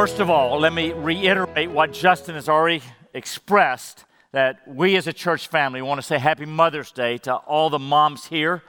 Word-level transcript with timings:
First 0.00 0.18
of 0.18 0.30
all, 0.30 0.58
let 0.58 0.72
me 0.72 0.94
reiterate 0.94 1.70
what 1.70 1.92
Justin 1.92 2.34
has 2.34 2.48
already 2.48 2.80
expressed 3.12 4.06
that 4.32 4.66
we 4.66 4.96
as 4.96 5.06
a 5.06 5.12
church 5.12 5.48
family 5.48 5.82
want 5.82 5.98
to 5.98 6.02
say 6.02 6.18
Happy 6.18 6.46
Mother's 6.46 6.90
Day 6.90 7.18
to 7.18 7.34
all 7.34 7.68
the 7.68 7.78
moms 7.78 8.24
here. 8.24 8.62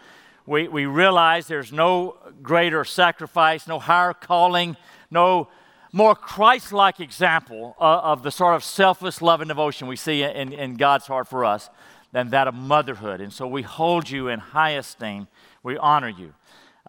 We, 0.46 0.68
we 0.68 0.88
realize 0.88 1.48
there's 1.48 1.72
no 1.72 2.18
greater 2.44 2.84
sacrifice, 2.84 3.66
no 3.66 3.80
higher 3.80 4.14
calling, 4.14 4.76
no 5.10 5.48
more 5.94 6.16
Christ 6.16 6.74
like 6.74 7.00
example 7.00 7.78
of, 7.80 8.04
of, 8.04 8.24
the 8.24 8.32
sort 8.32 8.54
of 8.54 8.62
selfless 8.62 9.22
love 9.22 9.40
and 9.40 9.48
devotion 9.48 9.88
we 9.88 9.96
see 9.96 10.24
in, 10.24 10.52
in 10.52 10.76
God's 10.76 11.08
heart 11.08 11.30
for 11.30 11.46
us 11.46 11.70
than 12.12 12.32
that 12.32 12.50
of 12.50 12.56
motherhood. 12.56 13.22
And 13.22 13.32
so 13.32 13.48
we 13.48 13.62
hold 13.62 14.10
you 14.10 14.28
in 14.28 14.40
high 14.40 14.72
esteem, 14.72 15.30
we 15.64 15.78
honor 15.78 16.10
you. 16.10 16.34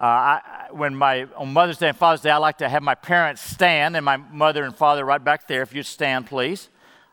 Uh, 0.02 0.06
I, 0.06 0.66
when 0.72 0.96
my 0.96 1.28
on 1.36 1.52
Mother's 1.52 1.78
Day 1.78 1.86
and 1.88 1.96
Father's 1.96 2.22
Day, 2.22 2.30
I 2.30 2.38
like 2.38 2.58
to 2.58 2.68
have 2.68 2.82
my 2.82 2.96
parents 2.96 3.40
stand, 3.40 3.94
and 3.94 4.04
my 4.04 4.16
mother 4.16 4.64
and 4.64 4.74
father 4.74 5.04
right 5.04 5.22
back 5.22 5.46
there. 5.46 5.62
If 5.62 5.72
you 5.76 5.84
stand, 5.84 6.26
please. 6.26 6.68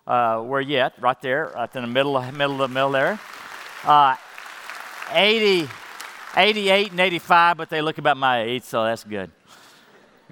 Uh, 0.07 0.41
where 0.41 0.59
yet? 0.59 0.93
Right 0.99 1.21
there, 1.21 1.51
right 1.53 1.75
in 1.75 1.83
the 1.83 1.87
middle, 1.87 2.19
middle 2.31 2.63
of 2.63 2.71
the 2.71 2.73
middle 2.73 2.89
there. 2.89 3.19
Uh, 3.83 4.15
80, 5.11 5.69
88 6.35 6.89
and 6.89 6.99
85, 6.99 7.57
but 7.57 7.69
they 7.69 7.83
look 7.83 7.99
about 7.99 8.17
my 8.17 8.41
age, 8.41 8.63
so 8.63 8.83
that's 8.83 9.03
good. 9.03 9.29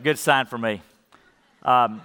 Good 0.02 0.18
sign 0.18 0.48
for 0.48 0.58
me. 0.58 0.82
Um, 1.62 2.02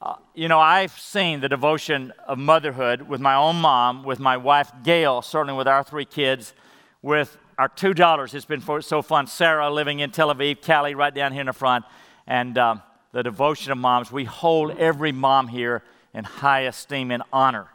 uh, 0.00 0.14
you 0.32 0.46
know, 0.46 0.60
I've 0.60 0.96
seen 0.96 1.40
the 1.40 1.48
devotion 1.48 2.12
of 2.28 2.38
motherhood 2.38 3.02
with 3.02 3.20
my 3.20 3.34
own 3.34 3.56
mom, 3.56 4.04
with 4.04 4.20
my 4.20 4.36
wife 4.36 4.70
Gail, 4.84 5.22
certainly 5.22 5.58
with 5.58 5.66
our 5.66 5.82
three 5.82 6.04
kids, 6.04 6.54
with 7.02 7.36
our 7.58 7.68
two 7.68 7.92
daughters. 7.92 8.34
It's 8.34 8.46
been 8.46 8.62
so 8.80 9.02
fun. 9.02 9.26
Sarah 9.26 9.68
living 9.68 9.98
in 9.98 10.12
Tel 10.12 10.32
Aviv, 10.32 10.64
Callie 10.64 10.94
right 10.94 11.12
down 11.12 11.32
here 11.32 11.40
in 11.40 11.48
the 11.48 11.52
front, 11.52 11.84
and 12.26 12.56
um, 12.56 12.82
the 13.12 13.24
devotion 13.24 13.72
of 13.72 13.78
moms. 13.78 14.12
We 14.12 14.24
hold 14.24 14.78
every 14.78 15.10
mom 15.10 15.48
here 15.48 15.82
in 16.14 16.22
high 16.22 16.60
esteem 16.62 17.10
and 17.10 17.22
honor, 17.32 17.66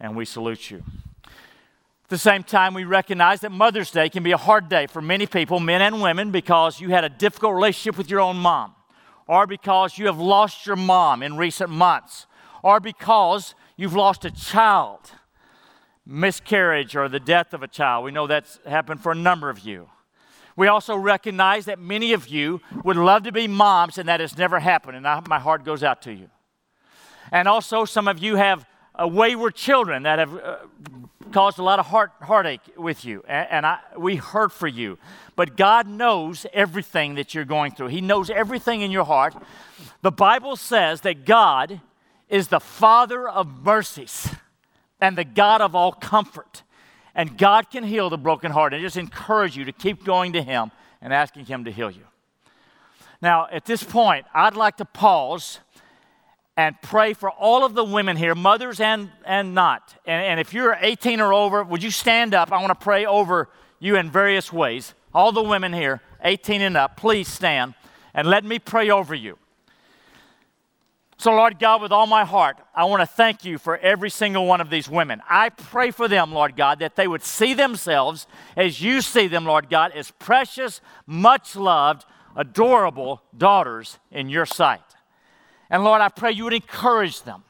and 0.00 0.16
we 0.16 0.24
salute 0.24 0.70
you. 0.70 0.82
At 1.24 2.08
the 2.08 2.18
same 2.18 2.42
time, 2.42 2.72
we 2.72 2.84
recognize 2.84 3.42
that 3.42 3.52
Mother's 3.52 3.90
Day 3.90 4.08
can 4.08 4.22
be 4.22 4.32
a 4.32 4.38
hard 4.38 4.70
day 4.70 4.86
for 4.86 5.02
many 5.02 5.26
people, 5.26 5.60
men 5.60 5.82
and 5.82 6.00
women, 6.00 6.30
because 6.30 6.80
you 6.80 6.88
had 6.88 7.04
a 7.04 7.10
difficult 7.10 7.54
relationship 7.54 7.98
with 7.98 8.08
your 8.08 8.20
own 8.20 8.36
mom, 8.38 8.74
or 9.26 9.46
because 9.46 9.98
you 9.98 10.06
have 10.06 10.18
lost 10.18 10.66
your 10.66 10.76
mom 10.76 11.22
in 11.22 11.36
recent 11.36 11.68
months, 11.68 12.26
or 12.62 12.80
because 12.80 13.54
you've 13.76 13.94
lost 13.94 14.24
a 14.24 14.30
child 14.30 15.00
miscarriage 16.06 16.96
or 16.96 17.08
the 17.08 17.20
death 17.20 17.54
of 17.54 17.62
a 17.62 17.68
child. 17.68 18.04
We 18.04 18.10
know 18.10 18.26
that's 18.26 18.58
happened 18.66 19.00
for 19.02 19.12
a 19.12 19.16
number 19.16 19.48
of 19.48 19.60
you. 19.60 19.88
We 20.56 20.68
also 20.68 20.96
recognize 20.96 21.64
that 21.64 21.80
many 21.80 22.12
of 22.12 22.28
you 22.28 22.60
would 22.84 22.96
love 22.96 23.24
to 23.24 23.32
be 23.32 23.48
moms 23.48 23.98
and 23.98 24.08
that 24.08 24.20
has 24.20 24.38
never 24.38 24.60
happened, 24.60 24.96
and 24.96 25.06
I, 25.06 25.20
my 25.28 25.38
heart 25.38 25.64
goes 25.64 25.82
out 25.82 26.02
to 26.02 26.12
you. 26.12 26.30
And 27.32 27.48
also, 27.48 27.84
some 27.84 28.06
of 28.06 28.18
you 28.18 28.36
have 28.36 28.66
uh, 28.94 29.08
wayward 29.08 29.56
children 29.56 30.04
that 30.04 30.20
have 30.20 30.36
uh, 30.36 30.56
caused 31.32 31.58
a 31.58 31.62
lot 31.62 31.80
of 31.80 31.86
heart, 31.86 32.12
heartache 32.22 32.60
with 32.76 33.04
you, 33.04 33.24
and, 33.26 33.48
and 33.50 33.66
I, 33.66 33.80
we 33.98 34.16
hurt 34.16 34.52
for 34.52 34.68
you. 34.68 34.98
But 35.34 35.56
God 35.56 35.88
knows 35.88 36.46
everything 36.52 37.16
that 37.16 37.34
you're 37.34 37.44
going 37.44 37.72
through, 37.72 37.88
He 37.88 38.00
knows 38.00 38.30
everything 38.30 38.82
in 38.82 38.92
your 38.92 39.04
heart. 39.04 39.34
The 40.02 40.12
Bible 40.12 40.54
says 40.54 41.00
that 41.00 41.24
God 41.24 41.80
is 42.28 42.48
the 42.48 42.60
Father 42.60 43.28
of 43.28 43.64
mercies 43.64 44.28
and 45.04 45.18
the 45.18 45.24
God 45.24 45.60
of 45.60 45.76
all 45.76 45.92
comfort. 45.92 46.62
And 47.14 47.36
God 47.36 47.70
can 47.70 47.84
heal 47.84 48.08
the 48.08 48.16
broken 48.16 48.50
heart. 48.50 48.72
And 48.72 48.80
I 48.80 48.82
just 48.82 48.96
encourage 48.96 49.54
you 49.54 49.66
to 49.66 49.72
keep 49.72 50.02
going 50.02 50.32
to 50.32 50.42
Him 50.42 50.70
and 51.02 51.12
asking 51.12 51.44
Him 51.44 51.66
to 51.66 51.70
heal 51.70 51.90
you. 51.90 52.04
Now, 53.20 53.46
at 53.52 53.66
this 53.66 53.82
point, 53.84 54.24
I'd 54.34 54.56
like 54.56 54.78
to 54.78 54.86
pause 54.86 55.60
and 56.56 56.74
pray 56.80 57.12
for 57.12 57.30
all 57.30 57.66
of 57.66 57.74
the 57.74 57.84
women 57.84 58.16
here, 58.16 58.34
mothers 58.34 58.80
and, 58.80 59.10
and 59.26 59.54
not. 59.54 59.94
And, 60.06 60.24
and 60.24 60.40
if 60.40 60.54
you're 60.54 60.76
18 60.80 61.20
or 61.20 61.34
over, 61.34 61.62
would 61.62 61.82
you 61.82 61.90
stand 61.90 62.32
up? 62.32 62.50
I 62.50 62.56
want 62.58 62.70
to 62.70 62.82
pray 62.82 63.04
over 63.04 63.50
you 63.80 63.96
in 63.96 64.10
various 64.10 64.52
ways. 64.52 64.94
All 65.12 65.32
the 65.32 65.42
women 65.42 65.74
here, 65.74 66.00
18 66.22 66.62
and 66.62 66.78
up, 66.78 66.96
please 66.96 67.28
stand 67.28 67.74
and 68.14 68.26
let 68.26 68.42
me 68.42 68.58
pray 68.58 68.88
over 68.88 69.14
you. 69.14 69.36
So, 71.24 71.30
Lord 71.30 71.58
God, 71.58 71.80
with 71.80 71.90
all 71.90 72.06
my 72.06 72.22
heart, 72.22 72.58
I 72.74 72.84
want 72.84 73.00
to 73.00 73.06
thank 73.06 73.46
you 73.46 73.56
for 73.56 73.78
every 73.78 74.10
single 74.10 74.44
one 74.44 74.60
of 74.60 74.68
these 74.68 74.90
women. 74.90 75.22
I 75.26 75.48
pray 75.48 75.90
for 75.90 76.06
them, 76.06 76.32
Lord 76.32 76.54
God, 76.54 76.80
that 76.80 76.96
they 76.96 77.08
would 77.08 77.22
see 77.22 77.54
themselves 77.54 78.26
as 78.58 78.82
you 78.82 79.00
see 79.00 79.26
them, 79.26 79.46
Lord 79.46 79.70
God, 79.70 79.92
as 79.92 80.10
precious, 80.10 80.82
much 81.06 81.56
loved, 81.56 82.04
adorable 82.36 83.22
daughters 83.34 83.98
in 84.10 84.28
your 84.28 84.44
sight. 84.44 84.82
And 85.70 85.82
Lord, 85.82 86.02
I 86.02 86.10
pray 86.10 86.32
you 86.32 86.44
would 86.44 86.52
encourage 86.52 87.22
them. 87.22 87.42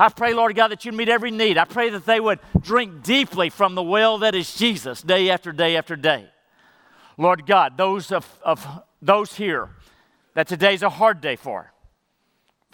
I 0.00 0.08
pray, 0.08 0.34
Lord 0.34 0.56
God, 0.56 0.72
that 0.72 0.84
you'd 0.84 0.96
meet 0.96 1.08
every 1.08 1.30
need. 1.30 1.58
I 1.58 1.64
pray 1.64 1.90
that 1.90 2.06
they 2.06 2.18
would 2.18 2.40
drink 2.60 3.04
deeply 3.04 3.50
from 3.50 3.76
the 3.76 3.84
well 3.84 4.18
that 4.18 4.34
is 4.34 4.52
Jesus 4.56 5.00
day 5.00 5.30
after 5.30 5.52
day 5.52 5.76
after 5.76 5.94
day. 5.94 6.26
Lord 7.16 7.46
God, 7.46 7.78
those 7.78 8.10
of, 8.10 8.26
of 8.42 8.66
those 9.00 9.36
here 9.36 9.68
that 10.34 10.48
today's 10.48 10.82
a 10.82 10.90
hard 10.90 11.20
day 11.20 11.36
for, 11.36 11.72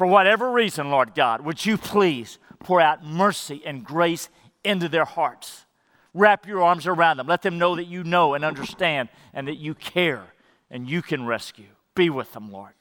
for 0.03 0.07
whatever 0.07 0.51
reason, 0.51 0.91
Lord 0.91 1.15
God, 1.15 1.43
would 1.43 1.65
you 1.65 1.79
please 1.79 2.41
pour 2.59 2.81
out 2.81 3.05
mercy 3.05 3.63
and 3.65 3.85
grace 3.85 4.31
into 4.65 4.89
their 4.89 5.05
hearts? 5.05 5.65
Wrap 6.13 6.45
your 6.45 6.61
arms 6.61 6.89
around 6.89 7.19
them. 7.19 7.29
Let 7.29 7.43
them 7.43 7.57
know 7.57 7.77
that 7.77 7.85
you 7.85 8.03
know 8.03 8.35
and 8.35 8.45
understand 8.45 9.11
and 9.33 9.47
that 9.47 9.59
you 9.59 9.75
care 9.75 10.25
and 10.73 10.91
you 10.91 11.03
can 11.03 11.25
rescue. 11.25 11.69
Be 11.95 12.11
with 12.11 12.33
them, 12.33 12.51
Lord. 12.51 12.75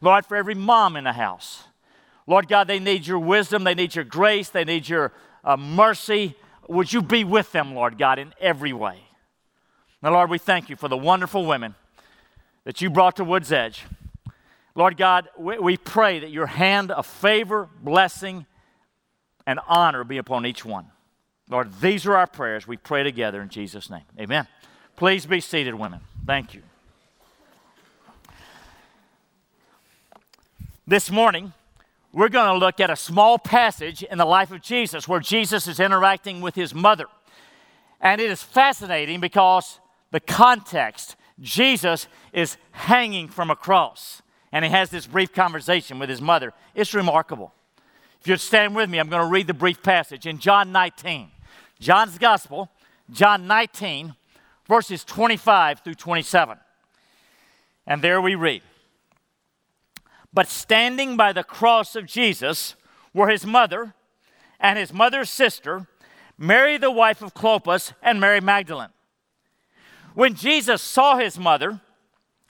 Lord, 0.00 0.24
for 0.24 0.34
every 0.34 0.54
mom 0.54 0.96
in 0.96 1.04
the 1.04 1.12
house, 1.12 1.64
Lord 2.26 2.48
God, 2.48 2.68
they 2.68 2.78
need 2.78 3.06
your 3.06 3.18
wisdom, 3.18 3.64
they 3.64 3.74
need 3.74 3.94
your 3.94 4.06
grace, 4.06 4.48
they 4.48 4.64
need 4.64 4.88
your 4.88 5.12
uh, 5.44 5.58
mercy. 5.58 6.36
Would 6.70 6.90
you 6.90 7.02
be 7.02 7.22
with 7.22 7.52
them, 7.52 7.74
Lord 7.74 7.98
God, 7.98 8.18
in 8.18 8.32
every 8.40 8.72
way? 8.72 9.00
Now, 10.02 10.12
Lord, 10.12 10.30
we 10.30 10.38
thank 10.38 10.70
you 10.70 10.76
for 10.76 10.88
the 10.88 10.96
wonderful 10.96 11.44
women 11.44 11.74
that 12.64 12.80
you 12.80 12.88
brought 12.88 13.16
to 13.16 13.24
Wood's 13.24 13.52
Edge. 13.52 13.84
Lord 14.74 14.96
God, 14.96 15.28
we, 15.36 15.76
pray 15.76 16.20
that 16.20 16.30
your 16.30 16.46
hand 16.46 16.90
of 16.90 17.06
favor, 17.06 17.68
blessing, 17.82 18.46
and 19.46 19.58
honor 19.66 20.04
be 20.04 20.18
upon 20.18 20.46
each 20.46 20.64
one. 20.64 20.86
Lord, 21.48 21.80
these 21.80 22.06
are 22.06 22.16
our 22.16 22.28
prayers. 22.28 22.68
We 22.68 22.76
pray 22.76 23.02
together 23.02 23.42
in 23.42 23.48
Jesus' 23.48 23.90
name. 23.90 24.04
Amen. 24.18 24.46
Please 24.96 25.26
be 25.26 25.40
seated, 25.40 25.74
women. 25.74 26.00
Thank 26.24 26.54
you. 26.54 26.62
This 30.86 31.10
morning, 31.10 31.52
we're 32.12 32.28
going 32.28 32.52
to 32.52 32.58
look 32.58 32.80
at 32.80 32.90
a 32.90 32.96
small 32.96 33.38
passage 33.38 34.02
in 34.02 34.18
the 34.18 34.24
life 34.24 34.52
of 34.52 34.60
Jesus 34.62 35.08
where 35.08 35.20
Jesus 35.20 35.66
is 35.66 35.80
interacting 35.80 36.40
with 36.40 36.54
his 36.54 36.74
mother. 36.74 37.06
And 38.00 38.20
it 38.20 38.30
is 38.30 38.42
fascinating 38.42 39.20
because 39.20 39.80
the 40.10 40.20
context 40.20 41.16
Jesus 41.40 42.08
is 42.32 42.56
hanging 42.72 43.28
from 43.28 43.50
a 43.50 43.56
cross 43.56 44.22
and 44.52 44.64
he 44.64 44.70
has 44.70 44.90
this 44.90 45.06
brief 45.06 45.32
conversation 45.32 45.98
with 45.98 46.08
his 46.08 46.20
mother. 46.20 46.52
It's 46.74 46.94
remarkable. 46.94 47.52
If 48.20 48.28
you'd 48.28 48.40
stand 48.40 48.74
with 48.74 48.90
me, 48.90 48.98
I'm 48.98 49.08
going 49.08 49.22
to 49.22 49.28
read 49.28 49.46
the 49.46 49.54
brief 49.54 49.82
passage 49.82 50.26
in 50.26 50.38
John 50.38 50.72
19. 50.72 51.28
John's 51.78 52.18
Gospel, 52.18 52.68
John 53.10 53.46
19, 53.46 54.14
verses 54.68 55.04
25 55.04 55.80
through 55.80 55.94
27. 55.94 56.58
And 57.86 58.02
there 58.02 58.20
we 58.20 58.34
read 58.34 58.62
But 60.32 60.48
standing 60.48 61.16
by 61.16 61.32
the 61.32 61.42
cross 61.42 61.96
of 61.96 62.06
Jesus 62.06 62.74
were 63.14 63.28
his 63.28 63.46
mother 63.46 63.94
and 64.60 64.78
his 64.78 64.92
mother's 64.92 65.30
sister, 65.30 65.86
Mary, 66.36 66.76
the 66.76 66.90
wife 66.90 67.22
of 67.22 67.34
Clopas, 67.34 67.92
and 68.02 68.20
Mary 68.20 68.40
Magdalene. 68.40 68.90
When 70.14 70.34
Jesus 70.34 70.82
saw 70.82 71.16
his 71.16 71.38
mother, 71.38 71.80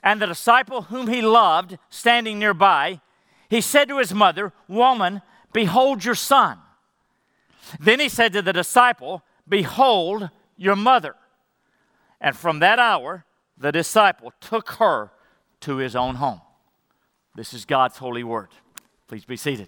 and 0.03 0.21
the 0.21 0.27
disciple 0.27 0.83
whom 0.83 1.07
he 1.07 1.21
loved 1.21 1.77
standing 1.89 2.39
nearby, 2.39 3.01
he 3.49 3.61
said 3.61 3.87
to 3.89 3.99
his 3.99 4.13
mother, 4.13 4.53
Woman, 4.67 5.21
behold 5.53 6.03
your 6.03 6.15
son. 6.15 6.57
Then 7.79 7.99
he 7.99 8.09
said 8.09 8.33
to 8.33 8.41
the 8.41 8.53
disciple, 8.53 9.23
Behold 9.47 10.29
your 10.57 10.75
mother. 10.75 11.15
And 12.19 12.35
from 12.35 12.59
that 12.59 12.79
hour, 12.79 13.25
the 13.57 13.71
disciple 13.71 14.33
took 14.39 14.71
her 14.73 15.11
to 15.61 15.77
his 15.77 15.95
own 15.95 16.15
home. 16.15 16.41
This 17.35 17.53
is 17.53 17.65
God's 17.65 17.97
holy 17.97 18.23
word. 18.23 18.49
Please 19.07 19.25
be 19.25 19.37
seated. 19.37 19.67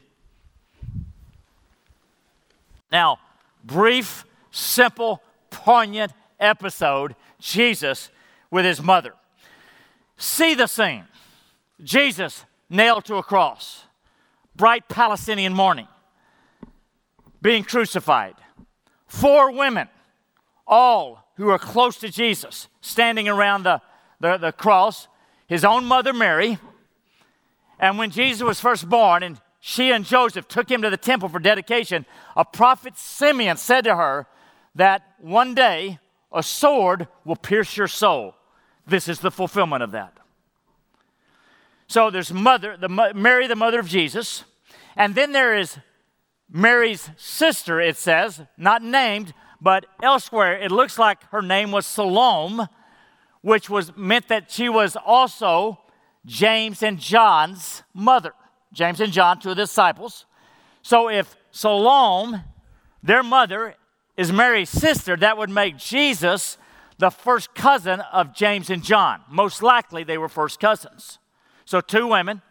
Now, 2.92 3.20
brief, 3.64 4.26
simple, 4.52 5.22
poignant 5.50 6.12
episode 6.40 7.16
Jesus 7.40 8.10
with 8.52 8.66
his 8.66 8.82
mother. 8.82 9.14
See 10.24 10.56
the 10.56 10.68
scene 10.68 11.04
Jesus 11.84 12.46
nailed 12.70 13.04
to 13.06 13.16
a 13.16 13.24
cross, 13.24 13.84
bright 14.56 14.88
Palestinian 14.88 15.54
morning, 15.54 15.90
being 17.42 17.66
crucified. 17.66 18.36
Four 19.06 19.52
women, 19.52 19.90
all 20.66 21.28
who 21.36 21.50
are 21.50 21.60
close 21.60 21.98
to 21.98 22.10
Jesus, 22.10 22.70
standing 22.80 23.28
around 23.28 23.64
the, 23.64 23.82
the, 24.22 24.38
the 24.38 24.52
cross. 24.54 25.10
His 25.46 25.66
own 25.66 25.84
mother, 25.84 26.14
Mary, 26.14 26.58
And 27.78 27.98
when 27.98 28.10
Jesus 28.10 28.42
was 28.44 28.62
first 28.62 28.88
born, 28.88 29.24
and 29.24 29.42
she 29.60 29.92
and 29.92 30.06
Joseph 30.06 30.48
took 30.48 30.72
him 30.72 30.82
to 30.84 30.90
the 30.90 30.96
temple 30.96 31.28
for 31.28 31.40
dedication, 31.40 32.06
a 32.38 32.46
prophet 32.46 32.98
Simeon 32.98 33.58
said 33.58 33.84
to 33.84 33.98
her 33.98 34.26
that 34.76 35.04
one 35.20 35.54
day 35.54 36.00
a 36.32 36.42
sword 36.42 37.10
will 37.26 37.36
pierce 37.36 37.76
your 37.76 37.90
soul. 37.90 38.36
This 38.86 39.08
is 39.08 39.20
the 39.20 39.32
fulfillment 39.32 39.84
of 39.84 39.92
that. 39.92 40.18
So 41.88 42.10
there's 42.10 42.34
mother, 42.34 42.78
the, 42.78 42.90
Mary, 43.14 43.48
the 43.48 43.56
mother 43.56 43.80
of 43.80 43.88
Jesus, 43.88 44.46
and 44.96 45.16
then 45.16 45.32
there 45.32 45.56
is 45.56 45.78
Mary's 46.50 47.10
sister, 47.18 47.80
it 47.80 47.98
says, 47.98 48.42
not 48.58 48.82
named, 48.82 49.34
but 49.62 49.86
elsewhere 50.02 50.58
it 50.58 50.72
looks 50.72 51.00
like 51.00 51.24
her 51.32 51.42
name 51.42 51.72
was 51.72 51.86
Salome, 51.86 52.66
which 53.42 53.70
was 53.70 53.96
meant 53.96 54.28
that 54.28 54.52
she 54.52 54.70
was 54.70 54.96
also 54.96 55.80
James 56.26 56.84
and 56.84 57.00
John's 57.00 57.84
mother. 57.94 58.34
James 58.72 59.00
and 59.00 59.14
John, 59.14 59.40
two 59.40 59.52
of 59.52 59.58
the 59.58 59.64
disciples. 59.64 60.26
So 60.82 61.10
if 61.10 61.36
Salome, 61.52 62.40
their 63.02 63.24
mother, 63.24 63.76
is 64.18 64.32
Mary's 64.32 64.70
sister, 64.70 65.16
that 65.18 65.38
would 65.38 65.50
make 65.50 65.78
Jesus 65.78 66.58
the 67.04 67.12
first 67.12 67.54
cousin 67.54 68.00
of 68.14 68.34
James 68.34 68.70
and 68.70 68.82
John. 68.82 69.20
Most 69.30 69.62
likely 69.62 70.06
they 70.06 70.18
were 70.18 70.30
first 70.30 70.58
cousins. 70.62 71.20
So 71.66 71.82
two 71.82 72.08
women, 72.08 72.42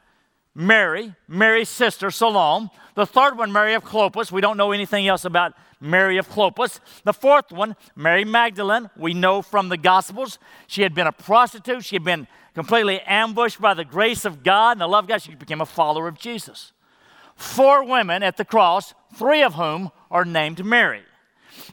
Mary, 0.55 1.15
Mary's 1.27 1.71
sister, 1.71 2.11
Salome. 2.11 2.69
The 2.95 3.07
third 3.07 3.39
one, 3.39 3.51
Mary 3.51 3.73
of 3.73 3.83
Clopas. 3.83 4.31
We 4.31 4.43
don't 4.43 4.59
know 4.59 4.73
anything 4.73 5.09
else 5.09 5.25
about 5.25 5.55
Mary 5.81 6.19
of 6.19 6.29
Clopas. 6.29 6.81
The 7.05 7.15
fourth 7.15 7.51
one, 7.51 7.77
Mary 7.97 8.27
Magdalene. 8.27 8.91
We 8.95 9.15
know 9.15 9.41
from 9.41 9.71
the 9.71 9.79
Gospels. 9.79 10.39
She 10.67 10.83
had 10.83 10.95
been 10.95 11.07
a 11.07 11.13
prostitute. 11.13 11.87
She 11.87 11.97
had 11.97 12.05
been 12.05 12.27
completely 12.55 13.01
ambushed 13.07 13.59
by 13.59 13.73
the 13.73 13.87
grace 13.87 14.27
of 14.27 14.43
God 14.43 14.73
and 14.73 14.83
the 14.83 14.87
love 14.87 15.05
of 15.05 15.09
God. 15.09 15.23
She 15.23 15.35
became 15.35 15.63
a 15.63 15.67
follower 15.67 16.09
of 16.09 16.19
Jesus. 16.19 16.75
Four 17.37 17.85
women 17.85 18.23
at 18.23 18.37
the 18.37 18.45
cross, 18.45 18.93
three 19.15 19.43
of 19.43 19.55
whom 19.55 19.91
are 20.11 20.27
named 20.27 20.63
Mary. 20.63 21.05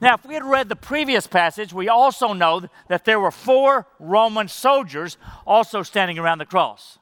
Now, 0.01 0.15
if 0.15 0.25
we 0.25 0.33
had 0.33 0.43
read 0.43 0.69
the 0.69 0.75
previous 0.75 1.27
passage, 1.27 1.73
we 1.73 1.89
also 1.89 2.33
know 2.33 2.67
that 2.87 3.05
there 3.05 3.19
were 3.19 3.31
four 3.31 3.87
Roman 3.99 4.47
soldiers 4.47 5.17
also 5.45 5.83
standing 5.83 6.17
around 6.17 6.37
the 6.37 6.45
cross. 6.45 6.99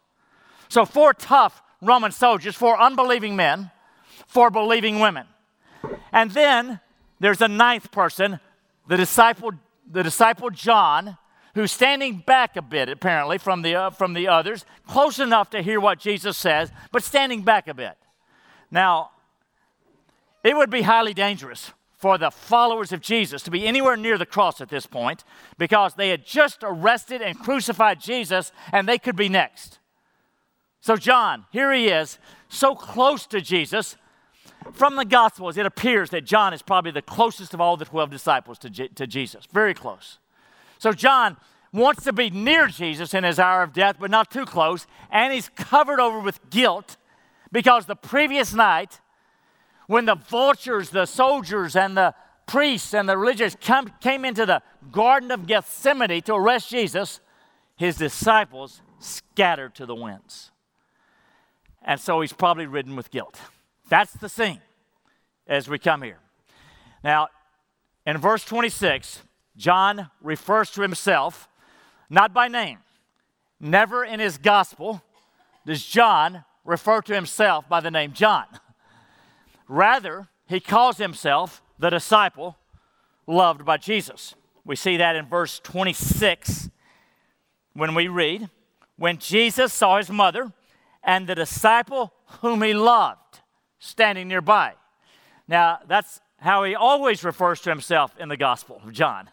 So, 0.70 0.86
four 0.86 1.14
tough 1.14 1.62
Roman 1.82 2.12
soldiers, 2.12 2.56
four 2.56 2.80
unbelieving 2.80 3.36
men, 3.36 3.72
four 4.28 4.50
believing 4.50 5.00
women. 5.00 5.28
And 6.12 6.32
then 6.32 6.80
there's 7.20 7.42
a 7.42 7.48
ninth 7.48 7.92
person, 7.92 8.40
the 8.88 8.98
disciple, 8.98 9.52
the 9.90 10.04
disciple 10.04 10.50
John, 10.50 11.18
who's 11.54 11.72
standing 11.72 12.24
back 12.26 12.56
a 12.56 12.62
bit, 12.62 12.90
apparently, 12.90 13.38
from 13.38 13.62
the, 13.62 13.76
uh, 13.76 13.90
from 13.90 14.14
the 14.14 14.28
others, 14.28 14.66
close 14.88 15.20
enough 15.20 15.50
to 15.52 15.62
hear 15.62 15.80
what 15.80 16.00
Jesus 16.00 16.38
says, 16.38 16.72
but 16.92 17.04
standing 17.04 17.42
back 17.42 17.68
a 17.68 17.74
bit. 17.74 17.98
Now, 18.70 19.12
it 20.44 20.56
would 20.56 20.70
be 20.70 20.82
highly 20.82 21.14
dangerous 21.14 21.72
for 21.98 22.18
the 22.18 22.30
followers 22.30 22.92
of 22.92 23.02
Jesus 23.02 23.42
to 23.42 23.52
be 23.52 23.66
anywhere 23.66 23.98
near 23.98 24.18
the 24.18 24.26
cross 24.26 24.62
at 24.62 24.70
this 24.70 24.86
point 24.86 25.24
because 25.58 25.96
they 25.96 26.10
had 26.10 26.26
just 26.26 26.60
arrested 26.62 27.22
and 27.22 27.40
crucified 27.40 28.00
Jesus 28.00 28.52
and 28.72 28.88
they 28.88 29.00
could 29.00 29.16
be 29.16 29.30
next. 29.30 29.80
So, 30.80 30.96
John, 30.96 31.46
here 31.52 31.74
he 31.74 31.88
is, 31.88 32.20
so 32.50 32.76
close 32.76 33.26
to 33.28 33.42
Jesus. 33.42 33.98
From 34.74 34.96
the 34.96 35.06
Gospels, 35.06 35.58
it 35.58 35.66
appears 35.66 36.12
that 36.12 36.24
John 36.24 36.54
is 36.54 36.62
probably 36.62 36.92
the 36.92 37.02
closest 37.02 37.54
of 37.54 37.62
all 37.62 37.78
the 37.78 37.86
12 37.86 38.10
disciples 38.12 38.60
to, 38.60 38.70
J- 38.70 38.88
to 38.90 39.08
Jesus, 39.08 39.46
very 39.52 39.74
close. 39.74 40.20
So, 40.78 40.94
John 40.94 41.38
wants 41.74 42.04
to 42.04 42.14
be 42.14 42.30
near 42.30 42.68
Jesus 42.68 43.14
in 43.14 43.24
his 43.24 43.40
hour 43.40 43.64
of 43.64 43.74
death, 43.74 43.98
but 44.00 44.12
not 44.12 44.32
too 44.32 44.46
close, 44.46 44.88
and 45.12 45.34
he's 45.34 45.50
covered 45.50 46.00
over 46.00 46.20
with 46.20 46.50
guilt 46.50 46.98
because 47.52 47.86
the 47.86 47.96
previous 47.96 48.54
night, 48.54 49.00
when 49.88 50.06
the 50.06 50.16
vultures, 50.16 50.90
the 50.90 51.06
soldiers, 51.06 51.76
and 51.76 51.98
the 51.98 52.14
priests 52.46 52.94
and 52.94 53.10
the 53.10 53.18
religious 53.18 53.56
come, 53.60 53.92
came 54.00 54.24
into 54.24 54.46
the 54.46 54.62
Garden 54.92 55.32
of 55.32 55.48
Gethsemane 55.48 56.22
to 56.24 56.34
arrest 56.34 56.70
Jesus, 56.70 57.20
his 57.76 57.98
disciples 57.98 58.82
scattered 59.00 59.76
to 59.76 59.86
the 59.86 59.96
winds. 59.96 60.52
And 61.82 62.00
so 62.00 62.22
he's 62.22 62.34
probably 62.34 62.66
ridden 62.66 62.96
with 62.96 63.12
guilt. 63.12 63.40
That's 63.90 64.14
the 64.14 64.30
scene 64.30 64.62
as 65.48 65.70
we 65.70 65.80
come 65.80 66.02
here. 66.02 66.20
Now, 67.04 67.30
in 68.06 68.18
verse 68.18 68.44
26, 68.44 69.22
John 69.56 70.10
refers 70.22 70.72
to 70.72 70.82
himself 70.82 71.48
not 72.10 72.34
by 72.34 72.48
name. 72.48 72.80
Never 73.60 74.04
in 74.04 74.20
his 74.20 74.38
gospel 74.38 75.02
does 75.66 75.86
John 75.86 76.44
refer 76.64 77.02
to 77.02 77.14
himself 77.14 77.68
by 77.68 77.80
the 77.80 77.92
name 77.92 78.14
John. 78.14 78.46
Rather, 79.68 80.30
he 80.48 80.60
calls 80.60 80.98
himself 80.98 81.62
the 81.78 81.90
disciple 81.90 82.58
loved 83.26 83.66
by 83.66 83.78
Jesus. 83.78 84.36
We 84.66 84.76
see 84.76 84.98
that 84.98 85.16
in 85.16 85.28
verse 85.28 85.60
26 85.60 86.70
when 87.74 87.94
we 87.94 88.08
read, 88.08 88.50
When 88.98 89.18
Jesus 89.18 89.74
saw 89.74 89.98
his 89.98 90.10
mother 90.10 90.52
and 91.04 91.28
the 91.28 91.36
disciple 91.36 92.14
whom 92.42 92.62
he 92.62 92.74
loved 92.74 93.42
standing 93.80 94.28
nearby. 94.28 94.74
Now, 95.48 95.80
that's 95.88 96.20
how 96.40 96.64
he 96.64 96.76
always 96.76 97.24
refers 97.24 97.62
to 97.62 97.70
himself 97.70 98.16
in 98.20 98.30
the 98.30 98.38
Gospel 98.38 98.82
of 98.84 98.92
John. 98.92 99.30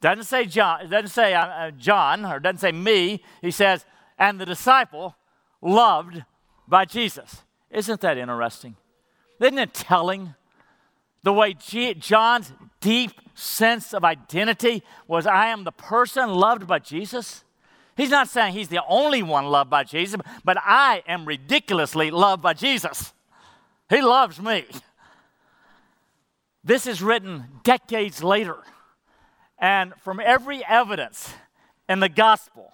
Doesn't 0.00 0.24
say 0.24 0.46
John, 0.46 0.88
doesn't 0.88 1.08
say 1.08 1.34
uh, 1.34 1.46
uh, 1.46 1.70
John, 1.72 2.24
or 2.24 2.38
doesn't 2.38 2.58
say 2.58 2.72
me. 2.72 3.22
He 3.42 3.50
says, 3.50 3.84
and 4.18 4.40
the 4.40 4.46
disciple 4.46 5.16
loved 5.60 6.24
by 6.66 6.84
Jesus. 6.84 7.42
Isn't 7.70 8.00
that 8.00 8.16
interesting? 8.16 8.76
Isn't 9.40 9.58
it 9.58 9.74
telling? 9.74 10.34
The 11.22 11.32
way 11.32 11.54
G- 11.54 11.94
John's 11.94 12.52
deep 12.80 13.12
sense 13.34 13.94
of 13.94 14.04
identity 14.04 14.82
was 15.06 15.26
I 15.26 15.46
am 15.46 15.64
the 15.64 15.72
person 15.72 16.30
loved 16.30 16.66
by 16.66 16.78
Jesus. 16.78 17.44
He's 17.96 18.10
not 18.10 18.28
saying 18.28 18.54
he's 18.54 18.68
the 18.68 18.82
only 18.88 19.22
one 19.22 19.46
loved 19.46 19.70
by 19.70 19.84
Jesus, 19.84 20.20
but 20.44 20.56
I 20.60 21.02
am 21.06 21.26
ridiculously 21.26 22.10
loved 22.10 22.42
by 22.42 22.54
Jesus. 22.54 23.12
He 23.88 24.00
loves 24.00 24.40
me. 24.40 24.64
This 26.62 26.86
is 26.86 27.02
written 27.02 27.44
decades 27.62 28.22
later. 28.22 28.58
And 29.58 29.92
from 30.02 30.20
every 30.20 30.64
evidence 30.64 31.34
in 31.88 32.00
the 32.00 32.08
gospel, 32.08 32.72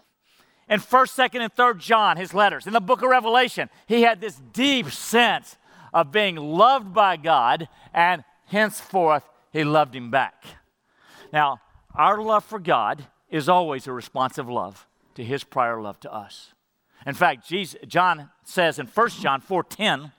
in 0.69 0.81
1st, 0.81 1.31
2nd, 1.31 1.41
and 1.41 1.55
3rd 1.55 1.79
John, 1.79 2.17
his 2.17 2.35
letters, 2.35 2.67
in 2.67 2.73
the 2.73 2.81
book 2.81 3.03
of 3.03 3.09
Revelation, 3.09 3.71
he 3.87 4.03
had 4.03 4.21
this 4.21 4.41
deep 4.53 4.91
sense 4.91 5.57
of 5.97 6.13
being 6.13 6.37
loved 6.37 6.93
by 6.93 7.17
God, 7.17 7.71
and 7.95 8.23
henceforth 8.49 9.25
he 9.51 9.65
loved 9.65 9.97
him 9.97 10.11
back. 10.11 10.45
Now, 11.33 11.63
our 11.95 12.21
love 12.21 12.45
for 12.45 12.59
God 12.59 13.07
is 13.31 13.49
always 13.49 13.87
a 13.87 13.93
responsive 13.93 14.47
love 14.47 14.87
to 15.15 15.25
his 15.25 15.43
prior 15.43 15.81
love 15.81 15.99
to 16.01 16.13
us. 16.13 16.53
In 17.07 17.15
fact, 17.15 17.49
Jesus, 17.49 17.81
John 17.89 18.29
says 18.45 18.79
in 18.79 18.89
1 18.89 19.09
John 19.23 19.41
4:10, 19.41 20.13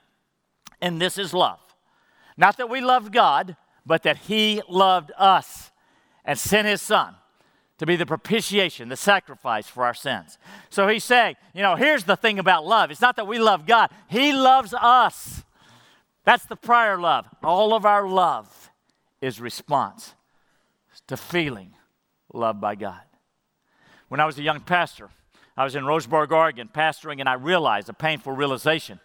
and 0.80 1.00
this 1.00 1.16
is 1.16 1.32
love. 1.32 1.60
Not 2.36 2.56
that 2.56 2.68
we 2.68 2.80
loved 2.80 3.12
God, 3.12 3.56
but 3.86 4.02
that 4.02 4.16
he 4.16 4.60
loved 4.68 5.12
us 5.16 5.70
and 6.24 6.36
sent 6.36 6.66
his 6.66 6.82
son 6.82 7.14
to 7.78 7.86
be 7.86 7.94
the 7.94 8.04
propitiation, 8.04 8.88
the 8.88 8.96
sacrifice 8.96 9.68
for 9.68 9.84
our 9.84 9.94
sins. 9.94 10.38
So 10.70 10.88
he's 10.88 11.04
saying, 11.04 11.36
you 11.54 11.62
know, 11.62 11.76
here's 11.76 12.02
the 12.02 12.16
thing 12.16 12.40
about 12.40 12.66
love. 12.66 12.90
It's 12.90 13.00
not 13.00 13.14
that 13.14 13.28
we 13.28 13.38
love 13.38 13.64
God, 13.64 13.90
he 14.08 14.32
loves 14.32 14.74
us. 14.74 15.44
That's 16.28 16.44
the 16.44 16.56
prior 16.56 16.98
love. 16.98 17.26
All 17.42 17.72
of 17.72 17.86
our 17.86 18.06
love 18.06 18.70
is 19.22 19.40
response 19.40 20.14
to 21.06 21.16
feeling 21.16 21.72
loved 22.34 22.60
by 22.60 22.74
God. 22.74 23.00
When 24.08 24.20
I 24.20 24.26
was 24.26 24.38
a 24.38 24.42
young 24.42 24.60
pastor, 24.60 25.08
I 25.56 25.64
was 25.64 25.74
in 25.74 25.84
Roseburg, 25.84 26.30
Oregon, 26.30 26.68
pastoring, 26.70 27.20
and 27.20 27.30
I 27.30 27.32
realized 27.32 27.88
a 27.88 27.94
painful 27.94 28.32
realization 28.34 29.00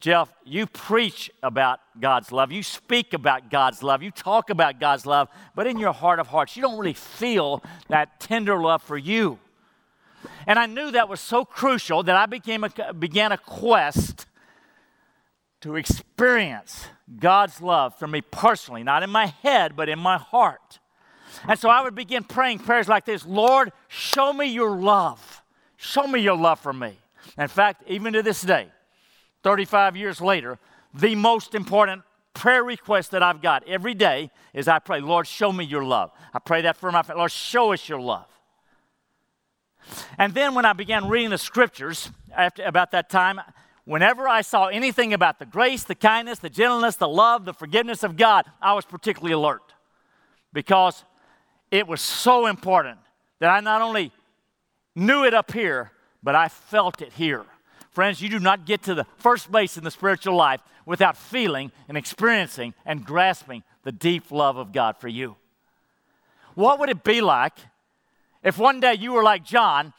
Jeff, 0.00 0.32
you 0.42 0.66
preach 0.66 1.30
about 1.42 1.80
God's 2.00 2.32
love. 2.32 2.50
You 2.50 2.62
speak 2.62 3.12
about 3.12 3.50
God's 3.50 3.82
love. 3.82 4.02
You 4.02 4.10
talk 4.10 4.48
about 4.48 4.80
God's 4.80 5.04
love, 5.04 5.28
but 5.54 5.66
in 5.66 5.78
your 5.78 5.92
heart 5.92 6.18
of 6.18 6.28
hearts, 6.28 6.56
you 6.56 6.62
don't 6.62 6.78
really 6.78 6.94
feel 6.94 7.62
that 7.88 8.20
tender 8.20 8.58
love 8.58 8.82
for 8.82 8.96
you. 8.96 9.38
And 10.46 10.58
I 10.58 10.64
knew 10.64 10.92
that 10.92 11.10
was 11.10 11.20
so 11.20 11.44
crucial 11.44 12.02
that 12.04 12.16
I 12.16 12.24
became 12.24 12.64
a, 12.64 12.94
began 12.94 13.32
a 13.32 13.38
quest 13.38 14.24
to 15.64 15.76
experience 15.76 16.88
God's 17.18 17.62
love 17.62 17.98
for 17.98 18.06
me 18.06 18.20
personally, 18.20 18.82
not 18.82 19.02
in 19.02 19.08
my 19.08 19.28
head, 19.42 19.74
but 19.74 19.88
in 19.88 19.98
my 19.98 20.18
heart. 20.18 20.78
And 21.48 21.58
so 21.58 21.70
I 21.70 21.82
would 21.82 21.94
begin 21.94 22.22
praying 22.22 22.58
prayers 22.58 22.86
like 22.86 23.06
this 23.06 23.24
Lord, 23.24 23.72
show 23.88 24.34
me 24.34 24.44
your 24.44 24.76
love. 24.76 25.42
Show 25.78 26.06
me 26.06 26.20
your 26.20 26.36
love 26.36 26.60
for 26.60 26.74
me. 26.74 26.98
In 27.38 27.48
fact, 27.48 27.82
even 27.86 28.12
to 28.12 28.22
this 28.22 28.42
day, 28.42 28.68
35 29.42 29.96
years 29.96 30.20
later, 30.20 30.58
the 30.92 31.14
most 31.14 31.54
important 31.54 32.02
prayer 32.34 32.62
request 32.62 33.12
that 33.12 33.22
I've 33.22 33.40
got 33.40 33.66
every 33.66 33.94
day 33.94 34.30
is 34.52 34.68
I 34.68 34.80
pray, 34.80 35.00
Lord, 35.00 35.26
show 35.26 35.50
me 35.50 35.64
your 35.64 35.82
love. 35.82 36.10
I 36.34 36.40
pray 36.40 36.60
that 36.60 36.76
for 36.76 36.92
my 36.92 37.00
family. 37.00 37.20
Lord, 37.20 37.32
show 37.32 37.72
us 37.72 37.88
your 37.88 38.00
love. 38.00 38.26
And 40.18 40.34
then 40.34 40.54
when 40.54 40.66
I 40.66 40.74
began 40.74 41.08
reading 41.08 41.30
the 41.30 41.38
scriptures 41.38 42.10
after, 42.36 42.64
about 42.64 42.90
that 42.90 43.08
time, 43.08 43.40
whenever 43.84 44.28
I 44.28 44.40
saw 44.40 44.66
anything 44.66 45.12
about 45.12 45.38
the 45.38 45.46
grace, 45.46 45.84
the 45.84 45.94
kindness, 45.94 46.38
the 46.38 46.50
gentleness, 46.50 46.96
the 46.96 47.08
love, 47.08 47.44
the 47.44 47.54
forgiveness 47.54 48.02
of 48.02 48.16
God, 48.16 48.46
I 48.60 48.74
was 48.74 48.84
particularly 48.84 49.32
alert 49.32 49.72
because 50.52 51.04
it 51.70 51.86
was 51.86 52.00
so 52.00 52.46
important 52.46 52.98
that 53.40 53.50
I 53.50 53.60
not 53.60 53.82
only 53.82 54.12
knew 54.94 55.24
it 55.24 55.34
up 55.34 55.52
here, 55.52 55.90
but 56.22 56.34
I 56.34 56.48
felt 56.48 57.02
it 57.02 57.12
here. 57.12 57.44
Friends, 57.90 58.20
you 58.20 58.28
do 58.28 58.40
not 58.40 58.66
get 58.66 58.82
to 58.84 58.94
the 58.94 59.06
first 59.18 59.52
base 59.52 59.76
in 59.76 59.84
the 59.84 59.90
spiritual 59.90 60.34
life 60.34 60.60
without 60.86 61.16
feeling 61.16 61.70
and 61.88 61.96
experiencing 61.96 62.74
and 62.84 63.04
grasping 63.04 63.62
the 63.82 63.92
deep 63.92 64.30
love 64.30 64.56
of 64.56 64.72
God 64.72 64.96
for 64.96 65.08
you. 65.08 65.36
What 66.54 66.78
would 66.78 66.88
it 66.88 67.04
be 67.04 67.20
like 67.20 67.54
if 68.42 68.58
one 68.58 68.80
day 68.80 68.94
you 68.94 69.12
were 69.12 69.22
like 69.22 69.44
John, 69.44 69.92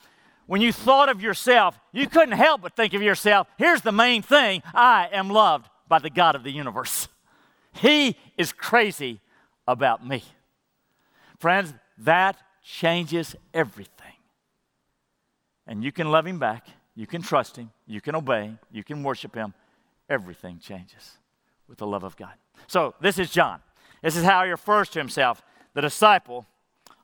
when 0.47 0.61
you 0.61 0.71
thought 0.71 1.09
of 1.09 1.21
yourself, 1.21 1.79
you 1.91 2.07
couldn't 2.07 2.37
help 2.37 2.61
but 2.61 2.75
think 2.75 2.93
of 2.93 3.01
yourself, 3.01 3.47
here's 3.57 3.81
the 3.81 3.91
main 3.91 4.21
thing 4.21 4.61
I 4.73 5.09
am 5.11 5.29
loved 5.29 5.67
by 5.87 5.99
the 5.99 6.09
God 6.09 6.35
of 6.35 6.43
the 6.43 6.51
universe. 6.51 7.07
He 7.73 8.15
is 8.37 8.53
crazy 8.53 9.21
about 9.67 10.05
me. 10.05 10.23
Friends, 11.39 11.73
that 11.97 12.37
changes 12.63 13.35
everything. 13.53 13.91
And 15.67 15.83
you 15.83 15.91
can 15.91 16.11
love 16.11 16.25
Him 16.25 16.39
back, 16.39 16.67
you 16.95 17.07
can 17.07 17.21
trust 17.21 17.55
Him, 17.55 17.71
you 17.87 18.01
can 18.01 18.15
obey, 18.15 18.51
you 18.71 18.83
can 18.83 19.03
worship 19.03 19.35
Him. 19.35 19.53
Everything 20.09 20.59
changes 20.59 21.17
with 21.67 21.79
the 21.79 21.87
love 21.87 22.03
of 22.03 22.15
God. 22.15 22.33
So, 22.67 22.93
this 23.01 23.17
is 23.17 23.31
John. 23.31 23.59
This 24.01 24.15
is 24.15 24.23
how 24.23 24.43
he 24.43 24.51
refers 24.51 24.89
to 24.89 24.99
himself 24.99 25.41
the 25.73 25.81
disciple 25.81 26.45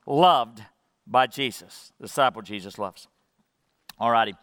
loved 0.06 0.62
by 1.04 1.26
Jesus. 1.26 1.92
The 1.98 2.06
disciple 2.06 2.42
Jesus 2.42 2.78
loves. 2.78 3.08
All 4.02 4.10
righty. 4.10 4.34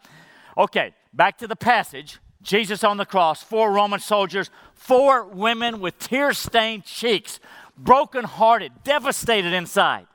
Okay, 0.56 0.94
back 1.12 1.36
to 1.36 1.46
the 1.46 1.54
passage. 1.54 2.18
Jesus 2.40 2.82
on 2.82 2.96
the 2.96 3.04
cross, 3.04 3.42
four 3.42 3.70
Roman 3.70 4.00
soldiers, 4.00 4.48
four 4.72 5.26
women 5.26 5.80
with 5.80 5.98
tear 5.98 6.32
stained 6.32 6.86
cheeks, 6.86 7.40
broken 7.76 8.24
hearted, 8.24 8.72
devastated 8.84 9.52
inside. 9.52 10.06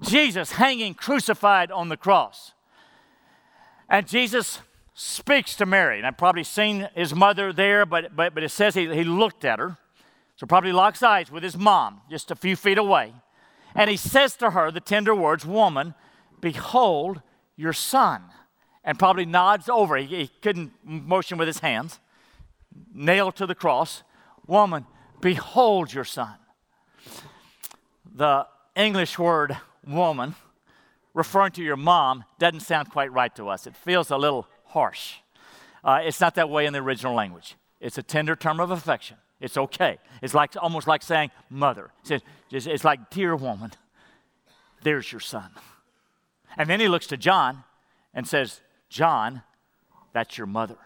Jesus 0.00 0.52
hanging 0.52 0.94
crucified 0.94 1.70
on 1.70 1.90
the 1.90 1.98
cross. 1.98 2.54
And 3.90 4.08
Jesus 4.08 4.60
speaks 4.94 5.54
to 5.56 5.66
Mary. 5.66 5.98
And 5.98 6.06
I've 6.06 6.16
probably 6.16 6.44
seen 6.44 6.88
his 6.94 7.14
mother 7.14 7.52
there, 7.52 7.84
but, 7.84 8.16
but, 8.16 8.32
but 8.32 8.42
it 8.42 8.52
says 8.52 8.74
he, 8.74 8.88
he 8.94 9.04
looked 9.04 9.44
at 9.44 9.58
her. 9.58 9.76
So 10.36 10.46
probably 10.46 10.72
locks 10.72 11.02
eyes 11.02 11.30
with 11.30 11.42
his 11.42 11.58
mom 11.58 12.00
just 12.08 12.30
a 12.30 12.36
few 12.36 12.56
feet 12.56 12.78
away. 12.78 13.12
And 13.74 13.90
he 13.90 13.98
says 13.98 14.34
to 14.36 14.52
her 14.52 14.70
the 14.70 14.80
tender 14.80 15.14
words, 15.14 15.44
Woman, 15.44 15.92
behold 16.40 17.20
your 17.56 17.72
son. 17.72 18.22
And 18.82 18.98
probably 18.98 19.24
nods 19.24 19.68
over. 19.68 19.96
He, 19.96 20.06
he 20.06 20.30
couldn't 20.42 20.72
motion 20.84 21.38
with 21.38 21.48
his 21.48 21.60
hands. 21.60 22.00
Nailed 22.92 23.36
to 23.36 23.46
the 23.46 23.54
cross. 23.54 24.02
Woman, 24.46 24.86
behold 25.20 25.92
your 25.92 26.04
son. 26.04 26.34
The 28.14 28.46
English 28.76 29.18
word 29.18 29.56
woman, 29.86 30.34
referring 31.14 31.52
to 31.52 31.62
your 31.62 31.76
mom, 31.76 32.24
doesn't 32.38 32.60
sound 32.60 32.90
quite 32.90 33.12
right 33.12 33.34
to 33.36 33.48
us. 33.48 33.66
It 33.66 33.74
feels 33.74 34.10
a 34.10 34.16
little 34.18 34.46
harsh. 34.66 35.14
Uh, 35.82 36.00
it's 36.02 36.20
not 36.20 36.34
that 36.34 36.50
way 36.50 36.66
in 36.66 36.72
the 36.72 36.80
original 36.80 37.14
language. 37.14 37.56
It's 37.80 37.98
a 37.98 38.02
tender 38.02 38.36
term 38.36 38.60
of 38.60 38.70
affection. 38.70 39.16
It's 39.40 39.56
okay. 39.56 39.98
It's 40.22 40.34
like 40.34 40.54
almost 40.60 40.86
like 40.86 41.02
saying 41.02 41.30
mother. 41.50 41.90
It's, 42.08 42.24
it's 42.50 42.84
like, 42.84 43.10
dear 43.10 43.36
woman, 43.36 43.72
there's 44.82 45.10
your 45.10 45.20
son. 45.20 45.50
And 46.56 46.68
then 46.68 46.80
he 46.80 46.88
looks 46.88 47.06
to 47.08 47.16
John 47.16 47.64
and 48.12 48.26
says, 48.26 48.60
John, 48.88 49.42
that's 50.12 50.38
your 50.38 50.46
mother. 50.46 50.78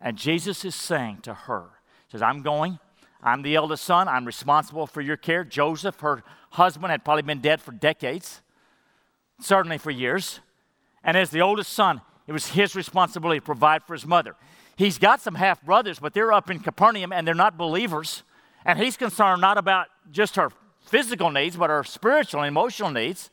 And 0.00 0.16
Jesus 0.16 0.64
is 0.64 0.74
saying 0.74 1.20
to 1.22 1.34
her, 1.34 1.70
says, 2.10 2.22
I'm 2.22 2.42
going. 2.42 2.78
I'm 3.22 3.42
the 3.42 3.54
eldest 3.54 3.84
son. 3.84 4.08
I'm 4.08 4.24
responsible 4.24 4.86
for 4.86 5.00
your 5.00 5.16
care. 5.16 5.44
Joseph, 5.44 6.00
her 6.00 6.22
husband, 6.50 6.90
had 6.90 7.04
probably 7.04 7.22
been 7.22 7.40
dead 7.40 7.60
for 7.60 7.72
decades, 7.72 8.40
certainly 9.40 9.78
for 9.78 9.90
years. 9.90 10.40
And 11.04 11.16
as 11.16 11.30
the 11.30 11.42
oldest 11.42 11.72
son, 11.72 12.00
it 12.26 12.32
was 12.32 12.48
his 12.48 12.74
responsibility 12.74 13.40
to 13.40 13.44
provide 13.44 13.84
for 13.84 13.94
his 13.94 14.06
mother. 14.06 14.36
He's 14.76 14.98
got 14.98 15.20
some 15.20 15.34
half 15.34 15.62
brothers, 15.62 15.98
but 15.98 16.14
they're 16.14 16.32
up 16.32 16.50
in 16.50 16.60
Capernaum 16.60 17.12
and 17.12 17.26
they're 17.26 17.34
not 17.34 17.58
believers. 17.58 18.22
And 18.64 18.78
he's 18.78 18.96
concerned 18.96 19.40
not 19.40 19.58
about 19.58 19.88
just 20.10 20.36
her 20.36 20.50
physical 20.80 21.30
needs, 21.30 21.56
but 21.56 21.70
her 21.70 21.84
spiritual 21.84 22.40
and 22.40 22.48
emotional 22.48 22.90
needs. 22.90 23.30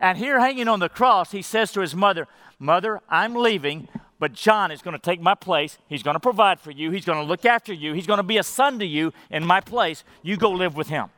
And 0.00 0.18
here, 0.18 0.40
hanging 0.40 0.68
on 0.68 0.80
the 0.80 0.88
cross, 0.88 1.32
he 1.32 1.42
says 1.42 1.72
to 1.72 1.80
his 1.80 1.94
mother, 1.94 2.28
Mother, 2.58 3.00
I'm 3.08 3.34
leaving, 3.34 3.88
but 4.18 4.32
John 4.32 4.70
is 4.70 4.82
going 4.82 4.92
to 4.92 5.02
take 5.02 5.20
my 5.20 5.34
place. 5.34 5.78
He's 5.88 6.02
going 6.02 6.14
to 6.14 6.20
provide 6.20 6.60
for 6.60 6.70
you. 6.70 6.90
He's 6.90 7.04
going 7.04 7.18
to 7.18 7.24
look 7.24 7.44
after 7.44 7.72
you. 7.72 7.92
He's 7.92 8.06
going 8.06 8.18
to 8.18 8.22
be 8.22 8.38
a 8.38 8.42
son 8.42 8.78
to 8.78 8.86
you 8.86 9.12
in 9.30 9.44
my 9.44 9.60
place. 9.60 10.04
You 10.22 10.36
go 10.36 10.50
live 10.50 10.76
with 10.76 10.88
him. 10.88 11.08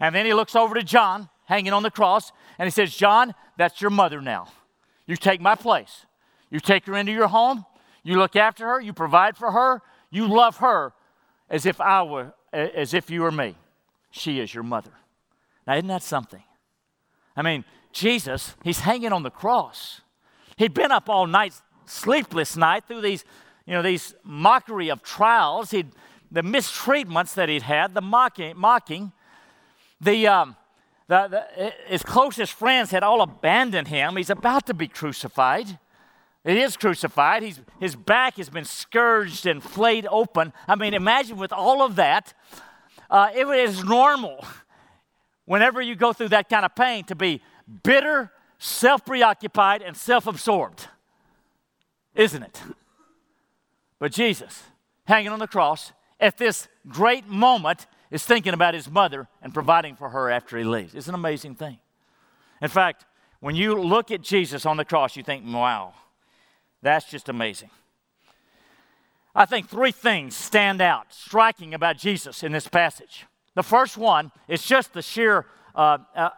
And 0.00 0.14
then 0.14 0.26
he 0.26 0.34
looks 0.34 0.56
over 0.56 0.74
to 0.74 0.82
John, 0.82 1.28
hanging 1.46 1.72
on 1.72 1.82
the 1.82 1.90
cross, 1.90 2.32
and 2.58 2.66
he 2.66 2.70
says, 2.70 2.94
John, 2.94 3.34
that's 3.56 3.80
your 3.80 3.90
mother 3.90 4.20
now. 4.20 4.48
You 5.06 5.16
take 5.16 5.40
my 5.40 5.54
place. 5.54 6.06
You 6.50 6.60
take 6.60 6.86
her 6.86 6.96
into 6.96 7.12
your 7.12 7.28
home. 7.28 7.66
You 8.02 8.16
look 8.16 8.36
after 8.36 8.66
her. 8.66 8.80
You 8.80 8.92
provide 8.92 9.36
for 9.36 9.52
her. 9.52 9.82
You 10.10 10.26
love 10.26 10.58
her 10.58 10.92
as 11.50 11.66
if 11.66 11.80
I 11.80 12.02
were, 12.02 12.34
as 12.52 12.94
if 12.94 13.10
you 13.10 13.22
were 13.22 13.32
me. 13.32 13.56
She 14.10 14.40
is 14.40 14.52
your 14.52 14.62
mother. 14.62 14.92
Now, 15.66 15.74
isn't 15.74 15.88
that 15.88 16.02
something? 16.02 16.42
I 17.36 17.42
mean, 17.42 17.64
Jesus, 17.92 18.54
he's 18.62 18.80
hanging 18.80 19.12
on 19.12 19.22
the 19.22 19.30
cross. 19.30 20.00
He'd 20.56 20.74
been 20.74 20.92
up 20.92 21.08
all 21.08 21.26
night, 21.26 21.54
sleepless 21.86 22.56
night, 22.56 22.84
through 22.86 23.00
these, 23.00 23.24
you 23.66 23.74
know, 23.74 23.82
these 23.82 24.14
mockery 24.22 24.88
of 24.90 25.02
trials, 25.02 25.70
he'd, 25.70 25.88
the 26.30 26.42
mistreatments 26.42 27.34
that 27.34 27.48
he'd 27.48 27.62
had, 27.62 27.94
the 27.94 28.00
mocking, 28.00 28.56
mocking 28.56 29.12
the, 30.02 30.26
um, 30.26 30.56
the, 31.06 31.28
the, 31.28 31.72
his 31.86 32.02
closest 32.02 32.52
friends 32.52 32.90
had 32.90 33.04
all 33.04 33.22
abandoned 33.22 33.88
him. 33.88 34.16
He's 34.16 34.30
about 34.30 34.66
to 34.66 34.74
be 34.74 34.88
crucified. 34.88 35.78
He 36.44 36.60
is 36.60 36.76
crucified. 36.76 37.44
He's, 37.44 37.60
his 37.78 37.94
back 37.94 38.36
has 38.36 38.50
been 38.50 38.64
scourged 38.64 39.46
and 39.46 39.62
flayed 39.62 40.06
open. 40.10 40.52
I 40.66 40.74
mean, 40.74 40.92
imagine 40.92 41.36
with 41.36 41.52
all 41.52 41.82
of 41.82 41.94
that, 41.96 42.34
uh, 43.08 43.28
it 43.32 43.46
is 43.46 43.84
normal 43.84 44.44
whenever 45.52 45.82
you 45.82 45.94
go 45.94 46.14
through 46.14 46.30
that 46.30 46.48
kind 46.48 46.64
of 46.64 46.74
pain 46.74 47.04
to 47.04 47.14
be 47.14 47.42
bitter, 47.82 48.32
self 48.58 49.04
preoccupied, 49.04 49.82
and 49.82 49.94
self 49.94 50.26
absorbed, 50.26 50.88
isn't 52.14 52.42
it? 52.42 52.62
But 53.98 54.12
Jesus, 54.12 54.62
hanging 55.04 55.28
on 55.28 55.40
the 55.40 55.46
cross, 55.46 55.92
at 56.18 56.38
this 56.38 56.68
great 56.88 57.28
moment, 57.28 57.86
is 58.10 58.24
thinking 58.24 58.54
about 58.54 58.72
his 58.72 58.90
mother 58.90 59.28
and 59.42 59.52
providing 59.52 59.94
for 59.94 60.08
her 60.08 60.30
after 60.30 60.56
he 60.56 60.64
leaves. 60.64 60.94
It's 60.94 61.08
an 61.08 61.14
amazing 61.14 61.56
thing. 61.56 61.76
In 62.62 62.68
fact, 62.68 63.04
when 63.40 63.54
you 63.54 63.78
look 63.78 64.10
at 64.10 64.22
Jesus 64.22 64.64
on 64.64 64.78
the 64.78 64.86
cross, 64.86 65.18
you 65.18 65.22
think, 65.22 65.44
wow, 65.46 65.92
that's 66.80 67.10
just 67.10 67.28
amazing. 67.28 67.68
I 69.34 69.44
think 69.44 69.68
three 69.68 69.92
things 69.92 70.34
stand 70.34 70.80
out, 70.80 71.12
striking 71.12 71.74
about 71.74 71.98
Jesus 71.98 72.42
in 72.42 72.52
this 72.52 72.68
passage. 72.68 73.26
The 73.54 73.62
first 73.62 73.96
one 73.96 74.32
is 74.48 74.62
just 74.64 74.92
the 74.92 75.02
sheer 75.02 75.46
uh, 75.74 75.98
uh, 76.14 76.30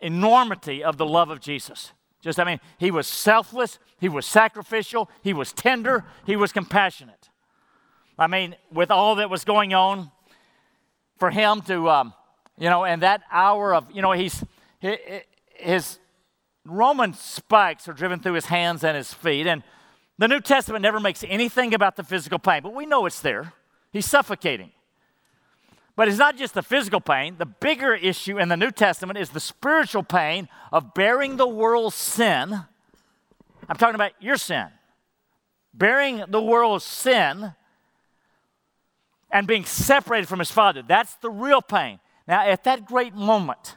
enormity 0.00 0.84
of 0.84 0.96
the 0.96 1.06
love 1.06 1.30
of 1.30 1.40
Jesus. 1.40 1.92
Just, 2.20 2.40
I 2.40 2.44
mean, 2.44 2.60
he 2.78 2.90
was 2.90 3.06
selfless, 3.06 3.78
he 4.00 4.08
was 4.08 4.26
sacrificial, 4.26 5.08
he 5.22 5.32
was 5.32 5.52
tender, 5.52 6.04
he 6.26 6.36
was 6.36 6.52
compassionate. 6.52 7.28
I 8.18 8.26
mean, 8.26 8.56
with 8.72 8.90
all 8.90 9.14
that 9.16 9.30
was 9.30 9.44
going 9.44 9.72
on, 9.72 10.10
for 11.18 11.30
him 11.30 11.62
to, 11.62 11.88
um, 11.90 12.14
you 12.58 12.70
know, 12.70 12.84
and 12.84 13.02
that 13.02 13.22
hour 13.30 13.74
of, 13.74 13.86
you 13.92 14.02
know, 14.02 14.12
he's, 14.12 14.44
his 15.54 15.98
Roman 16.64 17.12
spikes 17.14 17.88
are 17.88 17.92
driven 17.92 18.20
through 18.20 18.34
his 18.34 18.46
hands 18.46 18.84
and 18.84 18.96
his 18.96 19.12
feet. 19.12 19.46
And 19.46 19.62
the 20.16 20.28
New 20.28 20.40
Testament 20.40 20.82
never 20.82 21.00
makes 21.00 21.24
anything 21.26 21.74
about 21.74 21.96
the 21.96 22.04
physical 22.04 22.38
pain, 22.38 22.62
but 22.62 22.74
we 22.74 22.86
know 22.86 23.06
it's 23.06 23.20
there. 23.20 23.52
He's 23.92 24.06
suffocating. 24.06 24.72
But 25.98 26.06
it's 26.06 26.16
not 26.16 26.36
just 26.36 26.54
the 26.54 26.62
physical 26.62 27.00
pain. 27.00 27.38
The 27.38 27.44
bigger 27.44 27.92
issue 27.92 28.38
in 28.38 28.48
the 28.48 28.56
New 28.56 28.70
Testament 28.70 29.18
is 29.18 29.30
the 29.30 29.40
spiritual 29.40 30.04
pain 30.04 30.48
of 30.70 30.94
bearing 30.94 31.38
the 31.38 31.48
world's 31.48 31.96
sin. 31.96 32.52
I'm 33.68 33.76
talking 33.76 33.96
about 33.96 34.12
your 34.20 34.36
sin. 34.36 34.68
Bearing 35.74 36.22
the 36.28 36.40
world's 36.40 36.84
sin 36.84 37.52
and 39.32 39.48
being 39.48 39.64
separated 39.64 40.28
from 40.28 40.38
his 40.38 40.52
father. 40.52 40.84
That's 40.86 41.16
the 41.16 41.30
real 41.30 41.60
pain. 41.60 41.98
Now, 42.28 42.46
at 42.46 42.62
that 42.62 42.86
great 42.86 43.16
moment, 43.16 43.76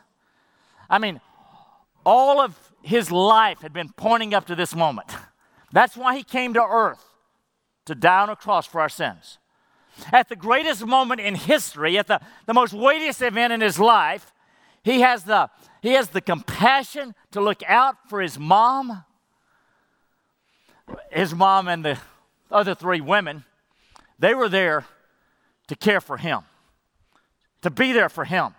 I 0.91 0.99
mean, 0.99 1.21
all 2.05 2.39
of 2.39 2.55
his 2.83 3.11
life 3.11 3.61
had 3.61 3.73
been 3.73 3.89
pointing 3.93 4.35
up 4.35 4.45
to 4.45 4.55
this 4.55 4.75
moment. 4.75 5.09
That's 5.71 5.97
why 5.97 6.17
he 6.17 6.23
came 6.23 6.53
to 6.53 6.61
earth 6.63 7.03
to 7.85 7.95
die 7.95 8.21
on 8.21 8.29
a 8.29 8.35
cross 8.35 8.67
for 8.67 8.79
our 8.79 8.89
sins. 8.89 9.39
At 10.11 10.29
the 10.29 10.35
greatest 10.35 10.85
moment 10.85 11.21
in 11.21 11.35
history, 11.35 11.97
at 11.97 12.07
the, 12.07 12.19
the 12.45 12.53
most 12.53 12.73
weightiest 12.73 13.21
event 13.21 13.53
in 13.53 13.61
his 13.61 13.79
life, 13.79 14.33
he 14.83 15.01
has, 15.01 15.23
the, 15.23 15.49
he 15.81 15.91
has 15.93 16.09
the 16.09 16.21
compassion 16.21 17.13
to 17.31 17.41
look 17.41 17.61
out 17.67 18.09
for 18.09 18.21
his 18.21 18.39
mom. 18.39 19.03
his 21.11 21.33
mom 21.33 21.67
and 21.67 21.85
the 21.85 21.97
other 22.49 22.75
three 22.75 23.01
women, 23.01 23.45
they 24.19 24.33
were 24.33 24.49
there 24.49 24.85
to 25.67 25.75
care 25.75 26.01
for 26.01 26.17
him, 26.17 26.41
to 27.61 27.69
be 27.69 27.91
there 27.91 28.09
for 28.09 28.25
him. 28.25 28.55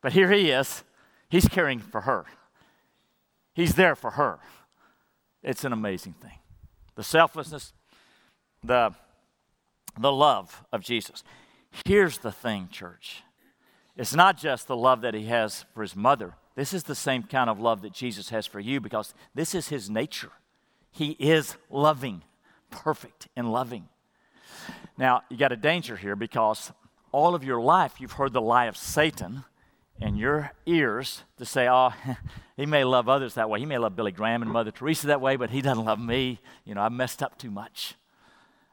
But 0.00 0.12
here 0.12 0.30
he 0.30 0.50
is, 0.50 0.82
he's 1.28 1.48
caring 1.48 1.78
for 1.78 2.02
her. 2.02 2.24
He's 3.54 3.74
there 3.74 3.94
for 3.94 4.12
her. 4.12 4.38
It's 5.42 5.64
an 5.64 5.72
amazing 5.72 6.14
thing. 6.20 6.38
The 6.96 7.04
selflessness, 7.04 7.72
the, 8.62 8.94
the 9.98 10.12
love 10.12 10.64
of 10.72 10.82
Jesus. 10.82 11.22
Here's 11.84 12.18
the 12.18 12.32
thing, 12.32 12.68
church. 12.70 13.22
It's 13.96 14.14
not 14.14 14.36
just 14.36 14.66
the 14.66 14.76
love 14.76 15.02
that 15.02 15.14
he 15.14 15.26
has 15.26 15.64
for 15.74 15.82
his 15.82 15.94
mother. 15.94 16.34
This 16.56 16.72
is 16.72 16.84
the 16.84 16.94
same 16.94 17.24
kind 17.24 17.50
of 17.50 17.60
love 17.60 17.82
that 17.82 17.92
Jesus 17.92 18.30
has 18.30 18.46
for 18.46 18.60
you 18.60 18.80
because 18.80 19.14
this 19.34 19.54
is 19.54 19.68
his 19.68 19.90
nature. 19.90 20.30
He 20.90 21.10
is 21.18 21.56
loving, 21.70 22.22
perfect 22.70 23.28
and 23.36 23.52
loving. 23.52 23.88
Now, 24.96 25.22
you 25.28 25.36
got 25.36 25.52
a 25.52 25.56
danger 25.56 25.96
here 25.96 26.14
because 26.14 26.72
all 27.10 27.34
of 27.34 27.44
your 27.44 27.60
life 27.60 28.00
you've 28.00 28.12
heard 28.12 28.32
the 28.32 28.40
lie 28.40 28.66
of 28.66 28.76
Satan 28.76 29.44
in 30.00 30.16
your 30.16 30.52
ears 30.66 31.22
to 31.38 31.44
say, 31.44 31.68
oh, 31.68 31.92
he 32.56 32.66
may 32.66 32.84
love 32.84 33.08
others 33.08 33.34
that 33.34 33.50
way. 33.50 33.60
He 33.60 33.66
may 33.66 33.78
love 33.78 33.96
Billy 33.96 34.12
Graham 34.12 34.42
and 34.42 34.50
Mother 34.50 34.70
Teresa 34.70 35.08
that 35.08 35.20
way, 35.20 35.36
but 35.36 35.50
he 35.50 35.60
doesn't 35.60 35.84
love 35.84 36.00
me. 36.00 36.40
You 36.64 36.74
know, 36.74 36.80
I 36.80 36.88
messed 36.88 37.22
up 37.22 37.38
too 37.38 37.50
much. 37.50 37.94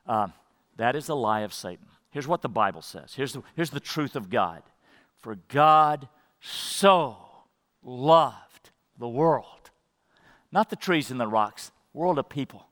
Um, 0.08 0.34
that 0.82 0.96
is 0.96 1.10
a 1.10 1.16
lie 1.16 1.42
of 1.42 1.54
Satan. 1.54 1.86
Here's 2.10 2.28
what 2.28 2.42
the 2.42 2.50
Bible 2.50 2.82
says. 2.82 3.14
Here's 3.14 3.34
the, 3.34 3.44
here's 3.56 3.70
the 3.70 3.80
truth 3.80 4.16
of 4.16 4.30
God. 4.30 4.64
For 5.20 5.36
God 5.48 6.10
so 6.40 7.18
loved 7.84 8.72
the 8.98 9.08
world, 9.08 9.70
not 10.52 10.70
the 10.70 10.76
trees 10.76 11.12
and 11.12 11.20
the 11.20 11.28
rocks, 11.28 11.72
world 11.94 12.18
of 12.18 12.30
people. 12.30 12.68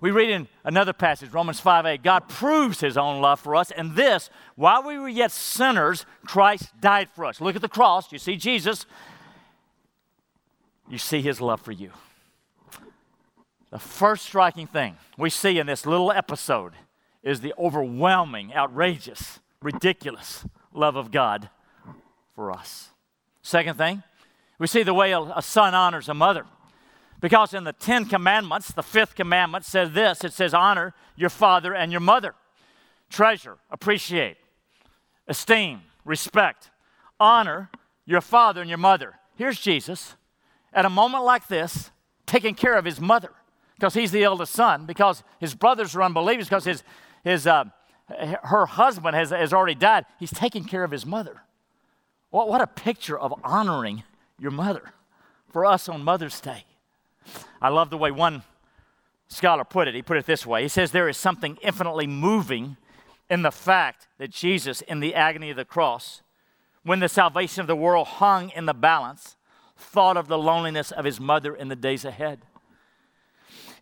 We 0.00 0.10
read 0.10 0.30
in 0.30 0.48
another 0.64 0.92
passage, 0.92 1.32
Romans 1.32 1.60
5 1.60 1.86
8, 1.86 2.02
God 2.02 2.28
proves 2.28 2.80
his 2.80 2.96
own 2.96 3.20
love 3.20 3.40
for 3.40 3.56
us, 3.56 3.70
and 3.70 3.96
this, 3.96 4.30
while 4.54 4.82
we 4.82 4.98
were 4.98 5.08
yet 5.08 5.32
sinners, 5.32 6.06
Christ 6.26 6.72
died 6.80 7.08
for 7.14 7.24
us. 7.24 7.40
Look 7.40 7.56
at 7.56 7.62
the 7.62 7.68
cross. 7.68 8.12
You 8.12 8.18
see 8.18 8.36
Jesus, 8.36 8.86
you 10.88 10.98
see 10.98 11.22
his 11.22 11.40
love 11.40 11.60
for 11.60 11.72
you. 11.72 11.90
The 13.72 13.78
first 13.78 14.26
striking 14.26 14.66
thing 14.66 14.96
we 15.16 15.30
see 15.30 15.58
in 15.58 15.66
this 15.66 15.86
little 15.86 16.12
episode 16.12 16.74
is 17.22 17.40
the 17.40 17.54
overwhelming, 17.58 18.52
outrageous, 18.54 19.40
ridiculous 19.62 20.44
love 20.74 20.94
of 20.94 21.10
God 21.10 21.48
for 22.34 22.52
us. 22.52 22.90
Second 23.40 23.78
thing, 23.78 24.02
we 24.58 24.66
see 24.66 24.82
the 24.82 24.92
way 24.92 25.12
a 25.12 25.40
son 25.40 25.74
honors 25.74 26.10
a 26.10 26.14
mother. 26.14 26.44
Because 27.18 27.54
in 27.54 27.64
the 27.64 27.72
Ten 27.72 28.04
Commandments, 28.04 28.72
the 28.72 28.82
fifth 28.82 29.14
commandment 29.14 29.64
says 29.64 29.92
this 29.92 30.22
it 30.22 30.34
says, 30.34 30.52
Honor 30.52 30.92
your 31.16 31.30
father 31.30 31.74
and 31.74 31.90
your 31.90 32.00
mother. 32.02 32.34
Treasure, 33.08 33.56
appreciate, 33.70 34.36
esteem, 35.26 35.80
respect. 36.04 36.70
Honor 37.18 37.70
your 38.04 38.20
father 38.20 38.60
and 38.60 38.68
your 38.68 38.78
mother. 38.78 39.14
Here's 39.34 39.58
Jesus 39.58 40.14
at 40.74 40.84
a 40.84 40.90
moment 40.90 41.24
like 41.24 41.48
this, 41.48 41.90
taking 42.26 42.54
care 42.54 42.76
of 42.76 42.84
his 42.84 43.00
mother 43.00 43.30
because 43.82 43.94
he's 43.94 44.12
the 44.12 44.22
eldest 44.22 44.52
son, 44.52 44.86
because 44.86 45.24
his 45.40 45.56
brothers 45.56 45.96
are 45.96 46.04
unbelievers, 46.04 46.48
because 46.48 46.64
his, 46.64 46.84
his, 47.24 47.48
uh, 47.48 47.64
her 48.44 48.64
husband 48.64 49.16
has, 49.16 49.30
has 49.30 49.52
already 49.52 49.74
died. 49.74 50.04
He's 50.20 50.30
taking 50.30 50.62
care 50.62 50.84
of 50.84 50.92
his 50.92 51.04
mother. 51.04 51.42
What, 52.30 52.48
what 52.48 52.60
a 52.60 52.68
picture 52.68 53.18
of 53.18 53.34
honoring 53.42 54.04
your 54.38 54.52
mother 54.52 54.92
for 55.48 55.66
us 55.66 55.88
on 55.88 56.04
Mother's 56.04 56.40
Day. 56.40 56.64
I 57.60 57.70
love 57.70 57.90
the 57.90 57.98
way 57.98 58.12
one 58.12 58.44
scholar 59.26 59.64
put 59.64 59.88
it. 59.88 59.96
He 59.96 60.02
put 60.02 60.16
it 60.16 60.26
this 60.26 60.46
way 60.46 60.62
He 60.62 60.68
says, 60.68 60.92
There 60.92 61.08
is 61.08 61.16
something 61.16 61.58
infinitely 61.60 62.06
moving 62.06 62.76
in 63.28 63.42
the 63.42 63.50
fact 63.50 64.06
that 64.18 64.30
Jesus, 64.30 64.80
in 64.82 65.00
the 65.00 65.12
agony 65.12 65.50
of 65.50 65.56
the 65.56 65.64
cross, 65.64 66.22
when 66.84 67.00
the 67.00 67.08
salvation 67.08 67.62
of 67.62 67.66
the 67.66 67.74
world 67.74 68.06
hung 68.06 68.50
in 68.50 68.66
the 68.66 68.74
balance, 68.74 69.36
thought 69.76 70.16
of 70.16 70.28
the 70.28 70.38
loneliness 70.38 70.92
of 70.92 71.04
his 71.04 71.18
mother 71.18 71.52
in 71.52 71.66
the 71.66 71.74
days 71.74 72.04
ahead. 72.04 72.42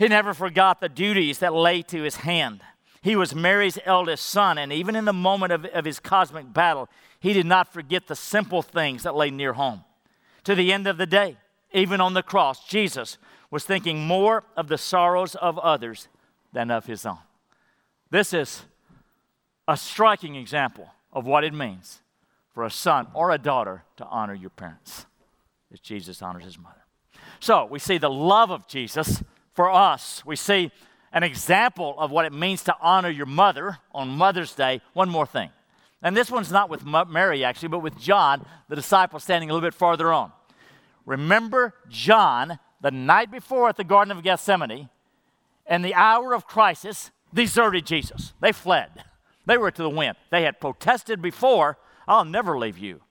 He 0.00 0.08
never 0.08 0.32
forgot 0.32 0.80
the 0.80 0.88
duties 0.88 1.40
that 1.40 1.52
lay 1.52 1.82
to 1.82 2.02
his 2.02 2.16
hand. 2.16 2.62
He 3.02 3.16
was 3.16 3.34
Mary's 3.34 3.78
eldest 3.84 4.24
son, 4.24 4.56
and 4.56 4.72
even 4.72 4.96
in 4.96 5.04
the 5.04 5.12
moment 5.12 5.52
of, 5.52 5.66
of 5.66 5.84
his 5.84 6.00
cosmic 6.00 6.50
battle, 6.54 6.88
he 7.20 7.34
did 7.34 7.44
not 7.44 7.70
forget 7.70 8.06
the 8.06 8.16
simple 8.16 8.62
things 8.62 9.02
that 9.02 9.14
lay 9.14 9.30
near 9.30 9.52
home. 9.52 9.84
To 10.44 10.54
the 10.54 10.72
end 10.72 10.86
of 10.86 10.96
the 10.96 11.04
day, 11.04 11.36
even 11.74 12.00
on 12.00 12.14
the 12.14 12.22
cross, 12.22 12.66
Jesus 12.66 13.18
was 13.50 13.64
thinking 13.64 14.06
more 14.06 14.44
of 14.56 14.68
the 14.68 14.78
sorrows 14.78 15.34
of 15.34 15.58
others 15.58 16.08
than 16.50 16.70
of 16.70 16.86
his 16.86 17.04
own. 17.04 17.18
This 18.08 18.32
is 18.32 18.62
a 19.68 19.76
striking 19.76 20.34
example 20.34 20.88
of 21.12 21.26
what 21.26 21.44
it 21.44 21.52
means 21.52 22.00
for 22.54 22.64
a 22.64 22.70
son 22.70 23.08
or 23.12 23.32
a 23.32 23.38
daughter 23.38 23.84
to 23.98 24.06
honor 24.06 24.34
your 24.34 24.48
parents, 24.48 25.04
as 25.70 25.78
Jesus 25.78 26.22
honors 26.22 26.44
his 26.44 26.58
mother. 26.58 26.86
So 27.38 27.66
we 27.66 27.78
see 27.78 27.98
the 27.98 28.08
love 28.08 28.50
of 28.50 28.66
Jesus 28.66 29.22
for 29.54 29.70
us. 29.70 30.24
We 30.24 30.36
see 30.36 30.70
an 31.12 31.22
example 31.22 31.94
of 31.98 32.10
what 32.10 32.24
it 32.24 32.32
means 32.32 32.62
to 32.64 32.76
honor 32.80 33.10
your 33.10 33.26
mother 33.26 33.78
on 33.92 34.08
Mother's 34.08 34.54
Day. 34.54 34.80
One 34.92 35.08
more 35.08 35.26
thing. 35.26 35.50
And 36.02 36.16
this 36.16 36.30
one's 36.30 36.50
not 36.50 36.70
with 36.70 36.84
Mary, 36.84 37.44
actually, 37.44 37.68
but 37.68 37.80
with 37.80 37.98
John, 37.98 38.46
the 38.68 38.76
disciple 38.76 39.20
standing 39.20 39.50
a 39.50 39.52
little 39.52 39.66
bit 39.66 39.74
farther 39.74 40.12
on. 40.12 40.32
Remember 41.04 41.74
John 41.88 42.58
the 42.80 42.90
night 42.90 43.30
before 43.30 43.68
at 43.68 43.76
the 43.76 43.84
Garden 43.84 44.16
of 44.16 44.22
Gethsemane, 44.22 44.88
and 45.66 45.84
the 45.84 45.94
hour 45.94 46.34
of 46.34 46.46
crisis, 46.46 47.10
deserted 47.32 47.86
Jesus. 47.86 48.32
They 48.40 48.52
fled. 48.52 49.04
They 49.46 49.56
were 49.58 49.70
to 49.70 49.82
the 49.82 49.90
wind. 49.90 50.16
They 50.30 50.42
had 50.42 50.60
protested 50.60 51.22
before, 51.22 51.78
I'll 52.08 52.24
never 52.24 52.58
leave 52.58 52.78
you. 52.78 53.02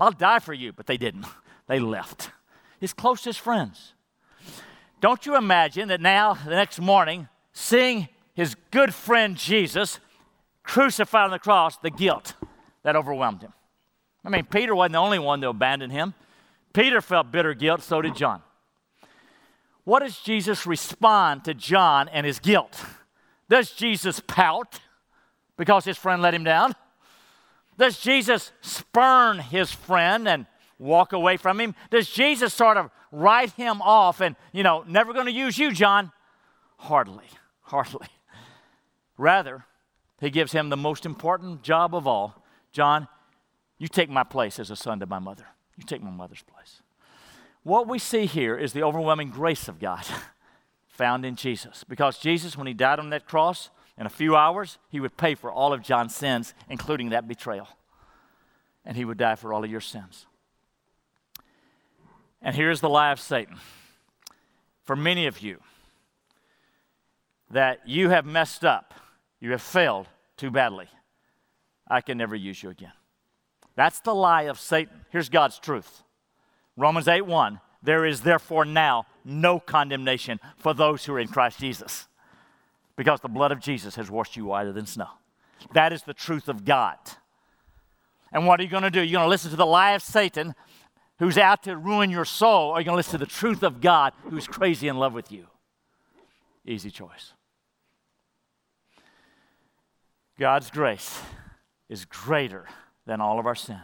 I'll 0.00 0.12
die 0.12 0.40
for 0.40 0.52
you. 0.52 0.72
But 0.72 0.86
they 0.86 0.96
didn't. 0.96 1.26
They 1.68 1.80
left. 1.80 2.30
His 2.78 2.92
closest 2.92 3.40
friends. 3.40 3.94
Don't 5.06 5.24
you 5.24 5.36
imagine 5.36 5.86
that 5.90 6.00
now, 6.00 6.34
the 6.34 6.50
next 6.50 6.80
morning, 6.80 7.28
seeing 7.52 8.08
his 8.34 8.56
good 8.72 8.92
friend 8.92 9.36
Jesus 9.36 10.00
crucified 10.64 11.26
on 11.26 11.30
the 11.30 11.38
cross, 11.38 11.76
the 11.76 11.90
guilt 11.90 12.34
that 12.82 12.96
overwhelmed 12.96 13.40
him? 13.40 13.52
I 14.24 14.30
mean, 14.30 14.46
Peter 14.46 14.74
wasn't 14.74 14.94
the 14.94 14.98
only 14.98 15.20
one 15.20 15.40
to 15.42 15.48
abandon 15.48 15.90
him. 15.90 16.14
Peter 16.72 17.00
felt 17.00 17.30
bitter 17.30 17.54
guilt, 17.54 17.82
so 17.82 18.02
did 18.02 18.16
John. 18.16 18.42
What 19.84 20.00
does 20.00 20.18
Jesus 20.18 20.66
respond 20.66 21.44
to 21.44 21.54
John 21.54 22.08
and 22.08 22.26
his 22.26 22.40
guilt? 22.40 22.84
Does 23.48 23.70
Jesus 23.70 24.18
pout 24.18 24.80
because 25.56 25.84
his 25.84 25.96
friend 25.96 26.20
let 26.20 26.34
him 26.34 26.42
down? 26.42 26.74
Does 27.78 28.00
Jesus 28.00 28.50
spurn 28.60 29.38
his 29.38 29.70
friend 29.70 30.26
and 30.26 30.46
walk 30.80 31.12
away 31.12 31.36
from 31.36 31.60
him? 31.60 31.76
Does 31.92 32.10
Jesus 32.10 32.52
sort 32.52 32.76
of 32.76 32.90
write 33.16 33.52
him 33.52 33.80
off 33.82 34.20
and, 34.20 34.36
you 34.52 34.62
know, 34.62 34.84
never 34.86 35.12
going 35.12 35.26
to 35.26 35.32
use 35.32 35.58
you, 35.58 35.72
John? 35.72 36.12
Hardly, 36.76 37.24
hardly. 37.62 38.08
Rather, 39.16 39.64
he 40.20 40.30
gives 40.30 40.52
him 40.52 40.68
the 40.68 40.76
most 40.76 41.06
important 41.06 41.62
job 41.62 41.94
of 41.94 42.06
all 42.06 42.42
John, 42.76 43.08
you 43.78 43.88
take 43.88 44.10
my 44.10 44.22
place 44.22 44.58
as 44.58 44.70
a 44.70 44.76
son 44.76 45.00
to 45.00 45.06
my 45.06 45.18
mother. 45.18 45.46
You 45.78 45.84
take 45.84 46.02
my 46.02 46.10
mother's 46.10 46.42
place. 46.42 46.82
What 47.62 47.88
we 47.88 47.98
see 47.98 48.26
here 48.26 48.54
is 48.54 48.74
the 48.74 48.82
overwhelming 48.82 49.30
grace 49.30 49.66
of 49.66 49.80
God 49.80 50.04
found 50.86 51.24
in 51.24 51.36
Jesus. 51.36 51.84
Because 51.88 52.18
Jesus, 52.18 52.54
when 52.54 52.66
he 52.66 52.74
died 52.74 52.98
on 52.98 53.08
that 53.10 53.26
cross, 53.26 53.70
in 53.98 54.04
a 54.04 54.10
few 54.10 54.36
hours, 54.36 54.76
he 54.90 55.00
would 55.00 55.16
pay 55.16 55.34
for 55.34 55.50
all 55.50 55.72
of 55.72 55.82
John's 55.82 56.14
sins, 56.14 56.52
including 56.68 57.08
that 57.08 57.26
betrayal. 57.26 57.68
And 58.84 58.94
he 58.94 59.06
would 59.06 59.16
die 59.16 59.36
for 59.36 59.54
all 59.54 59.64
of 59.64 59.70
your 59.70 59.80
sins. 59.80 60.26
And 62.46 62.54
here's 62.54 62.80
the 62.80 62.88
lie 62.88 63.10
of 63.10 63.18
Satan. 63.18 63.56
For 64.84 64.94
many 64.94 65.26
of 65.26 65.40
you, 65.40 65.58
that 67.50 67.80
you 67.88 68.10
have 68.10 68.24
messed 68.24 68.64
up, 68.64 68.94
you 69.40 69.50
have 69.50 69.60
failed 69.60 70.06
too 70.36 70.52
badly. 70.52 70.86
I 71.88 72.00
can 72.02 72.16
never 72.16 72.36
use 72.36 72.62
you 72.62 72.70
again. 72.70 72.92
That's 73.74 73.98
the 73.98 74.14
lie 74.14 74.42
of 74.42 74.60
Satan. 74.60 75.06
Here's 75.10 75.28
God's 75.28 75.58
truth 75.58 76.04
Romans 76.76 77.08
8 77.08 77.22
1. 77.22 77.60
There 77.82 78.06
is 78.06 78.20
therefore 78.20 78.64
now 78.64 79.06
no 79.24 79.58
condemnation 79.58 80.38
for 80.56 80.72
those 80.72 81.04
who 81.04 81.14
are 81.14 81.20
in 81.20 81.26
Christ 81.26 81.58
Jesus, 81.58 82.06
because 82.94 83.20
the 83.20 83.28
blood 83.28 83.50
of 83.50 83.58
Jesus 83.58 83.96
has 83.96 84.08
washed 84.08 84.36
you 84.36 84.44
whiter 84.44 84.72
than 84.72 84.86
snow. 84.86 85.08
That 85.74 85.92
is 85.92 86.04
the 86.04 86.14
truth 86.14 86.48
of 86.48 86.64
God. 86.64 86.98
And 88.32 88.46
what 88.46 88.60
are 88.60 88.62
you 88.62 88.68
going 88.68 88.84
to 88.84 88.90
do? 88.90 89.00
You're 89.00 89.18
going 89.18 89.26
to 89.26 89.30
listen 89.30 89.50
to 89.50 89.56
the 89.56 89.66
lie 89.66 89.92
of 89.92 90.02
Satan, 90.02 90.54
who's 91.18 91.38
out 91.38 91.62
to 91.64 91.76
ruin 91.76 92.10
your 92.10 92.24
soul, 92.24 92.72
are 92.72 92.80
you 92.80 92.84
going 92.84 92.94
to 92.94 92.96
listen 92.96 93.18
to 93.18 93.24
the 93.24 93.30
truth 93.30 93.62
of 93.62 93.80
God, 93.80 94.12
who's 94.24 94.46
crazy 94.46 94.88
in 94.88 94.96
love 94.96 95.12
with 95.12 95.32
you? 95.32 95.46
Easy 96.64 96.90
choice. 96.90 97.32
God's 100.38 100.70
grace 100.70 101.20
is 101.88 102.04
greater 102.04 102.66
than 103.06 103.20
all 103.20 103.38
of 103.38 103.46
our 103.46 103.54
sin. 103.54 103.80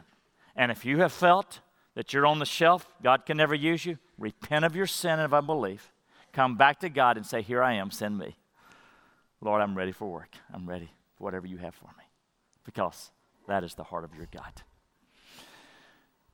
And 0.54 0.70
if 0.70 0.84
you 0.84 0.98
have 0.98 1.12
felt 1.12 1.60
that 1.94 2.12
you're 2.12 2.26
on 2.26 2.38
the 2.38 2.44
shelf, 2.44 2.86
God 3.02 3.24
can 3.24 3.36
never 3.36 3.54
use 3.54 3.86
you, 3.86 3.98
repent 4.18 4.64
of 4.64 4.76
your 4.76 4.86
sin 4.86 5.12
and 5.12 5.22
of 5.22 5.34
unbelief. 5.34 5.92
come 6.32 6.56
back 6.56 6.80
to 6.80 6.88
God 6.88 7.16
and 7.16 7.24
say, 7.24 7.42
Here 7.42 7.62
I 7.62 7.74
am, 7.74 7.90
send 7.90 8.18
me. 8.18 8.36
Lord, 9.40 9.60
I'm 9.60 9.76
ready 9.76 9.92
for 9.92 10.10
work. 10.10 10.36
I'm 10.52 10.68
ready 10.68 10.90
for 11.16 11.24
whatever 11.24 11.46
you 11.46 11.56
have 11.58 11.74
for 11.74 11.88
me. 11.98 12.04
Because 12.64 13.10
that 13.48 13.64
is 13.64 13.74
the 13.74 13.84
heart 13.84 14.04
of 14.04 14.14
your 14.14 14.28
God. 14.32 14.62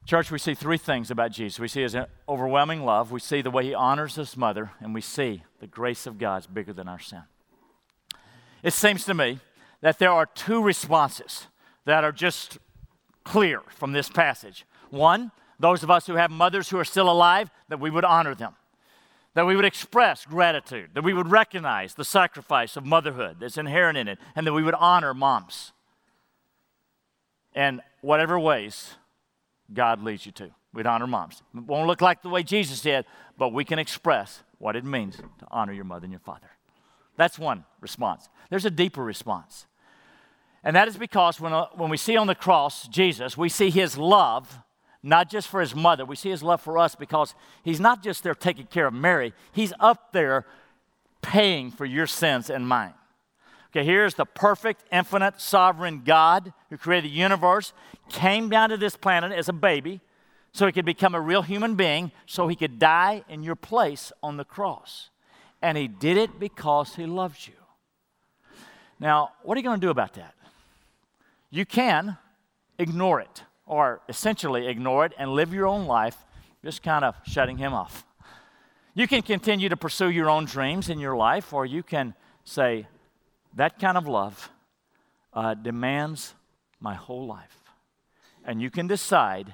Church, 0.09 0.31
we 0.31 0.39
see 0.39 0.55
three 0.55 0.79
things 0.79 1.11
about 1.11 1.33
Jesus. 1.33 1.61
We 1.61 1.69
see 1.69 1.83
his 1.83 1.95
overwhelming 2.27 2.83
love, 2.83 3.13
we 3.13 3.21
see 3.21 3.43
the 3.43 3.51
way 3.51 3.65
he 3.67 3.75
honors 3.75 4.15
his 4.15 4.39
mother, 4.39 4.71
and 4.81 4.95
we 4.95 5.03
see 5.03 5.43
the 5.61 5.67
grace 5.67 6.07
of 6.07 6.17
God 6.17 6.41
is 6.41 6.47
bigger 6.47 6.73
than 6.73 6.89
our 6.89 6.99
sin. 6.99 7.25
It 8.63 8.73
seems 8.73 9.05
to 9.05 9.13
me 9.13 9.39
that 9.83 9.99
there 9.99 10.11
are 10.11 10.25
two 10.25 10.63
responses 10.63 11.47
that 11.85 12.05
are 12.05 12.13
just 12.13 12.57
clear 13.23 13.61
from 13.69 13.93
this 13.93 14.09
passage. 14.09 14.65
One, 14.89 15.31
those 15.61 15.83
of 15.83 15.91
us 15.91 16.07
who 16.07 16.15
have 16.15 16.31
mothers 16.31 16.71
who 16.71 16.79
are 16.79 16.87
still 16.87 17.11
alive, 17.11 17.51
that 17.69 17.79
we 17.79 17.91
would 17.91 18.07
honor 18.07 18.35
them, 18.35 18.55
that 19.35 19.45
we 19.45 19.57
would 19.57 19.67
express 19.67 20.25
gratitude, 20.25 20.89
that 20.95 21.05
we 21.05 21.13
would 21.13 21.31
recognize 21.31 21.93
the 21.93 22.03
sacrifice 22.03 22.79
of 22.79 22.87
motherhood 22.87 23.41
that's 23.41 23.59
inherent 23.59 23.99
in 23.99 24.09
it, 24.09 24.19
and 24.35 24.47
that 24.47 24.55
we 24.55 24.63
would 24.63 24.75
honor 24.77 25.13
moms. 25.13 25.73
And 27.55 27.83
whatever 28.01 28.41
ways 28.41 28.95
God 29.73 30.03
leads 30.03 30.27
you 30.27 30.33
to. 30.33 30.51
We'd 30.73 30.87
honor 30.87 31.07
moms. 31.07 31.43
It 31.55 31.65
won't 31.65 31.87
look 31.87 32.01
like 32.01 32.23
the 32.23 32.29
way 32.29 32.43
Jesus 32.43 32.81
did, 32.81 33.05
but 33.37 33.53
we 33.53 33.65
can 33.65 33.79
express 33.79 34.43
what 34.59 34.77
it 34.77 34.85
means 34.85 35.17
to 35.17 35.47
honor 35.51 35.73
your 35.73 35.85
mother 35.85 36.05
and 36.05 36.13
your 36.13 36.21
father. 36.21 36.51
That's 37.17 37.39
one 37.39 37.65
response. 37.81 38.29
There's 38.51 38.65
a 38.65 38.71
deeper 38.71 39.03
response. 39.03 39.67
And 40.65 40.77
that 40.77 40.89
is 40.89 40.97
because 40.97 41.41
when, 41.41 41.53
uh, 41.53 41.67
when 41.75 41.91
we 41.91 41.97
see 41.97 42.17
on 42.17 42.27
the 42.27 42.35
cross 42.35 42.87
Jesus, 42.89 43.37
we 43.37 43.49
see 43.49 43.71
his 43.71 43.97
love, 43.97 44.59
not 45.03 45.31
just 45.31 45.49
for 45.49 45.61
his 45.61 45.75
mother, 45.75 46.05
we 46.05 46.17
see 46.17 46.31
his 46.31 46.43
love 46.43 46.61
for 46.61 46.79
us 46.79 46.95
because 46.95 47.35
he's 47.63 47.81
not 47.81 48.03
just 48.03 48.23
there 48.23 48.35
taking 48.35 48.67
care 48.67 48.87
of 48.87 48.95
Mary, 48.95 49.33
he's 49.53 49.73
up 49.81 50.13
there 50.13 50.47
paying 51.23 51.71
for 51.71 51.85
your 51.85 52.07
sins 52.07 52.51
and 52.51 52.69
mine. 52.69 52.95
Okay, 53.71 53.85
here's 53.85 54.15
the 54.15 54.25
perfect, 54.25 54.83
infinite, 54.91 55.41
sovereign 55.41 56.03
God 56.05 56.53
who 56.71 56.79
created 56.79 57.11
the 57.11 57.15
universe, 57.15 57.73
came 58.09 58.49
down 58.49 58.71
to 58.71 58.77
this 58.77 58.97
planet 58.97 59.33
as 59.33 59.49
a 59.49 59.53
baby 59.53 60.01
so 60.53 60.67
he 60.67 60.73
could 60.73 60.85
become 60.85 61.15
a 61.15 61.21
real 61.21 61.43
human 61.43 61.75
being, 61.75 62.11
so 62.27 62.49
he 62.49 62.57
could 62.57 62.79
die 62.79 63.23
in 63.29 63.43
your 63.43 63.55
place 63.55 64.13
on 64.23 64.37
the 64.37 64.45
cross. 64.45 65.11
And 65.61 65.77
he 65.77 65.89
did 65.89 66.17
it 66.17 66.41
because 66.41 66.97
he 66.97 67.07
loves 67.07 67.47
you. 67.47 67.55
Now, 68.99 69.33
what 69.43 69.57
are 69.57 69.61
you 69.61 69.65
going 69.65 69.81
to 69.81 69.87
do 69.87 69.91
about 69.91 70.15
that? 70.15 70.35
You 71.51 71.65
can 71.65 72.17
ignore 72.79 73.21
it, 73.21 73.43
or 73.67 74.01
essentially 74.09 74.67
ignore 74.67 75.07
it, 75.07 75.13
and 75.19 75.31
live 75.33 75.53
your 75.53 75.67
own 75.67 75.87
life 75.87 76.17
just 76.65 76.83
kind 76.83 77.05
of 77.05 77.15
shutting 77.27 77.59
him 77.59 77.73
off. 77.73 78.05
You 78.95 79.07
can 79.07 79.23
continue 79.23 79.69
to 79.69 79.77
pursue 79.77 80.11
your 80.11 80.29
own 80.29 80.45
dreams 80.45 80.89
in 80.89 80.99
your 80.99 81.17
life, 81.17 81.53
or 81.53 81.65
you 81.65 81.83
can 81.83 82.15
say, 82.45 82.87
that 83.55 83.79
kind 83.79 83.97
of 83.97 84.07
love 84.07 84.51
uh, 85.33 85.55
demands 85.55 86.35
my 86.81 86.95
whole 86.95 87.27
life. 87.27 87.58
And 88.49 88.63
you 88.63 88.71
can 88.71 88.87
decide 88.87 89.53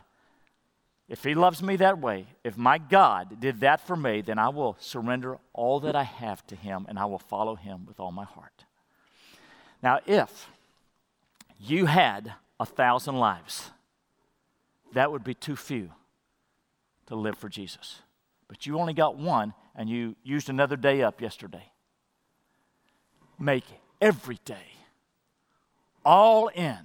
if 1.08 1.24
He 1.24 1.34
loves 1.34 1.60
me 1.60 1.74
that 1.76 1.98
way, 1.98 2.28
if 2.44 2.56
my 2.56 2.78
God 2.78 3.40
did 3.40 3.58
that 3.58 3.84
for 3.84 3.96
me, 3.96 4.20
then 4.20 4.38
I 4.38 4.50
will 4.50 4.76
surrender 4.78 5.38
all 5.52 5.80
that 5.80 5.96
I 5.96 6.04
have 6.04 6.46
to 6.46 6.54
Him 6.54 6.86
and 6.88 6.96
I 6.96 7.04
will 7.06 7.18
follow 7.18 7.56
Him 7.56 7.86
with 7.86 7.98
all 7.98 8.12
my 8.12 8.24
heart. 8.24 8.64
Now, 9.82 9.98
if 10.06 10.48
you 11.58 11.86
had 11.86 12.34
a 12.60 12.64
thousand 12.64 13.16
lives, 13.16 13.72
that 14.92 15.10
would 15.10 15.24
be 15.24 15.34
too 15.34 15.56
few 15.56 15.90
to 17.08 17.16
live 17.16 17.36
for 17.36 17.48
Jesus. 17.48 18.00
But 18.46 18.64
you 18.64 18.78
only 18.78 18.94
got 18.94 19.16
one 19.16 19.54
and 19.74 19.90
you 19.90 20.14
used 20.22 20.48
another 20.48 20.76
day 20.76 21.02
up 21.02 21.20
yesterday. 21.20 21.72
Make 23.40 23.64
every 24.00 24.38
day, 24.44 24.76
all 26.04 26.46
in, 26.46 26.78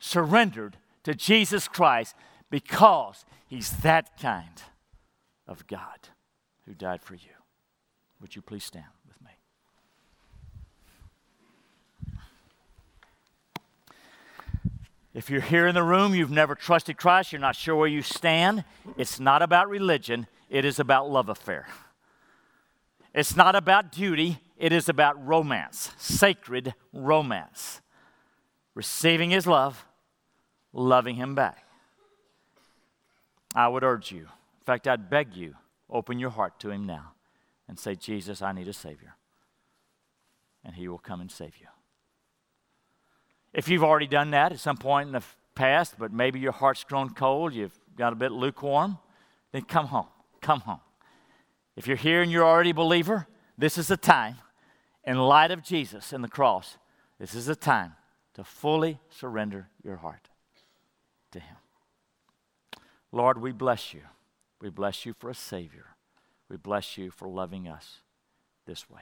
surrendered 0.00 0.76
to 1.06 1.14
Jesus 1.14 1.68
Christ 1.68 2.16
because 2.50 3.24
he's 3.46 3.70
that 3.82 4.18
kind 4.20 4.60
of 5.46 5.64
God 5.68 6.08
who 6.64 6.74
died 6.74 7.00
for 7.00 7.14
you. 7.14 7.30
Would 8.20 8.34
you 8.34 8.42
please 8.42 8.64
stand 8.64 8.86
with 9.06 9.16
me? 9.22 9.30
If 15.14 15.30
you're 15.30 15.40
here 15.40 15.68
in 15.68 15.76
the 15.76 15.84
room, 15.84 16.12
you've 16.12 16.32
never 16.32 16.56
trusted 16.56 16.96
Christ, 16.96 17.30
you're 17.30 17.40
not 17.40 17.54
sure 17.54 17.76
where 17.76 17.86
you 17.86 18.02
stand, 18.02 18.64
it's 18.96 19.20
not 19.20 19.42
about 19.42 19.68
religion, 19.68 20.26
it 20.50 20.64
is 20.64 20.80
about 20.80 21.08
love 21.08 21.28
affair. 21.28 21.68
It's 23.14 23.36
not 23.36 23.54
about 23.54 23.92
duty, 23.92 24.40
it 24.56 24.72
is 24.72 24.88
about 24.88 25.24
romance, 25.24 25.92
sacred 25.98 26.74
romance. 26.92 27.80
Receiving 28.74 29.30
his 29.30 29.46
love, 29.46 29.86
loving 30.76 31.16
him 31.16 31.34
back. 31.34 31.64
I 33.54 33.66
would 33.66 33.82
urge 33.82 34.12
you, 34.12 34.20
in 34.20 34.64
fact, 34.64 34.86
I'd 34.86 35.08
beg 35.08 35.34
you, 35.34 35.54
open 35.88 36.18
your 36.18 36.30
heart 36.30 36.60
to 36.60 36.70
him 36.70 36.86
now 36.86 37.12
and 37.66 37.78
say, 37.78 37.94
Jesus, 37.94 38.42
I 38.42 38.52
need 38.52 38.68
a 38.68 38.72
Savior. 38.72 39.16
And 40.64 40.74
he 40.74 40.88
will 40.88 40.98
come 40.98 41.20
and 41.20 41.30
save 41.30 41.56
you. 41.58 41.66
If 43.54 43.68
you've 43.68 43.84
already 43.84 44.06
done 44.06 44.32
that 44.32 44.52
at 44.52 44.60
some 44.60 44.76
point 44.76 45.06
in 45.06 45.12
the 45.12 45.22
past, 45.54 45.94
but 45.98 46.12
maybe 46.12 46.38
your 46.38 46.52
heart's 46.52 46.84
grown 46.84 47.10
cold, 47.10 47.54
you've 47.54 47.78
got 47.96 48.12
a 48.12 48.16
bit 48.16 48.30
lukewarm, 48.30 48.98
then 49.52 49.62
come 49.62 49.86
home. 49.86 50.08
Come 50.42 50.60
home. 50.60 50.80
If 51.76 51.86
you're 51.86 51.96
here 51.96 52.20
and 52.20 52.30
you're 52.30 52.44
already 52.44 52.70
a 52.70 52.74
believer, 52.74 53.26
this 53.56 53.78
is 53.78 53.88
the 53.88 53.96
time, 53.96 54.36
in 55.04 55.16
light 55.16 55.50
of 55.50 55.62
Jesus 55.62 56.12
and 56.12 56.22
the 56.22 56.28
cross, 56.28 56.76
this 57.18 57.34
is 57.34 57.46
the 57.46 57.56
time 57.56 57.94
to 58.34 58.44
fully 58.44 58.98
surrender 59.08 59.68
your 59.82 59.96
heart. 59.96 60.28
Lord, 63.16 63.40
we 63.40 63.50
bless 63.50 63.94
you. 63.94 64.02
We 64.60 64.68
bless 64.68 65.06
you 65.06 65.14
for 65.18 65.30
a 65.30 65.34
Savior. 65.34 65.86
We 66.50 66.58
bless 66.58 66.98
you 66.98 67.10
for 67.10 67.26
loving 67.26 67.66
us 67.66 68.02
this 68.66 68.90
way. 68.90 69.00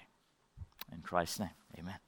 In 0.92 1.00
Christ's 1.00 1.40
name, 1.40 1.48
amen. 1.76 1.98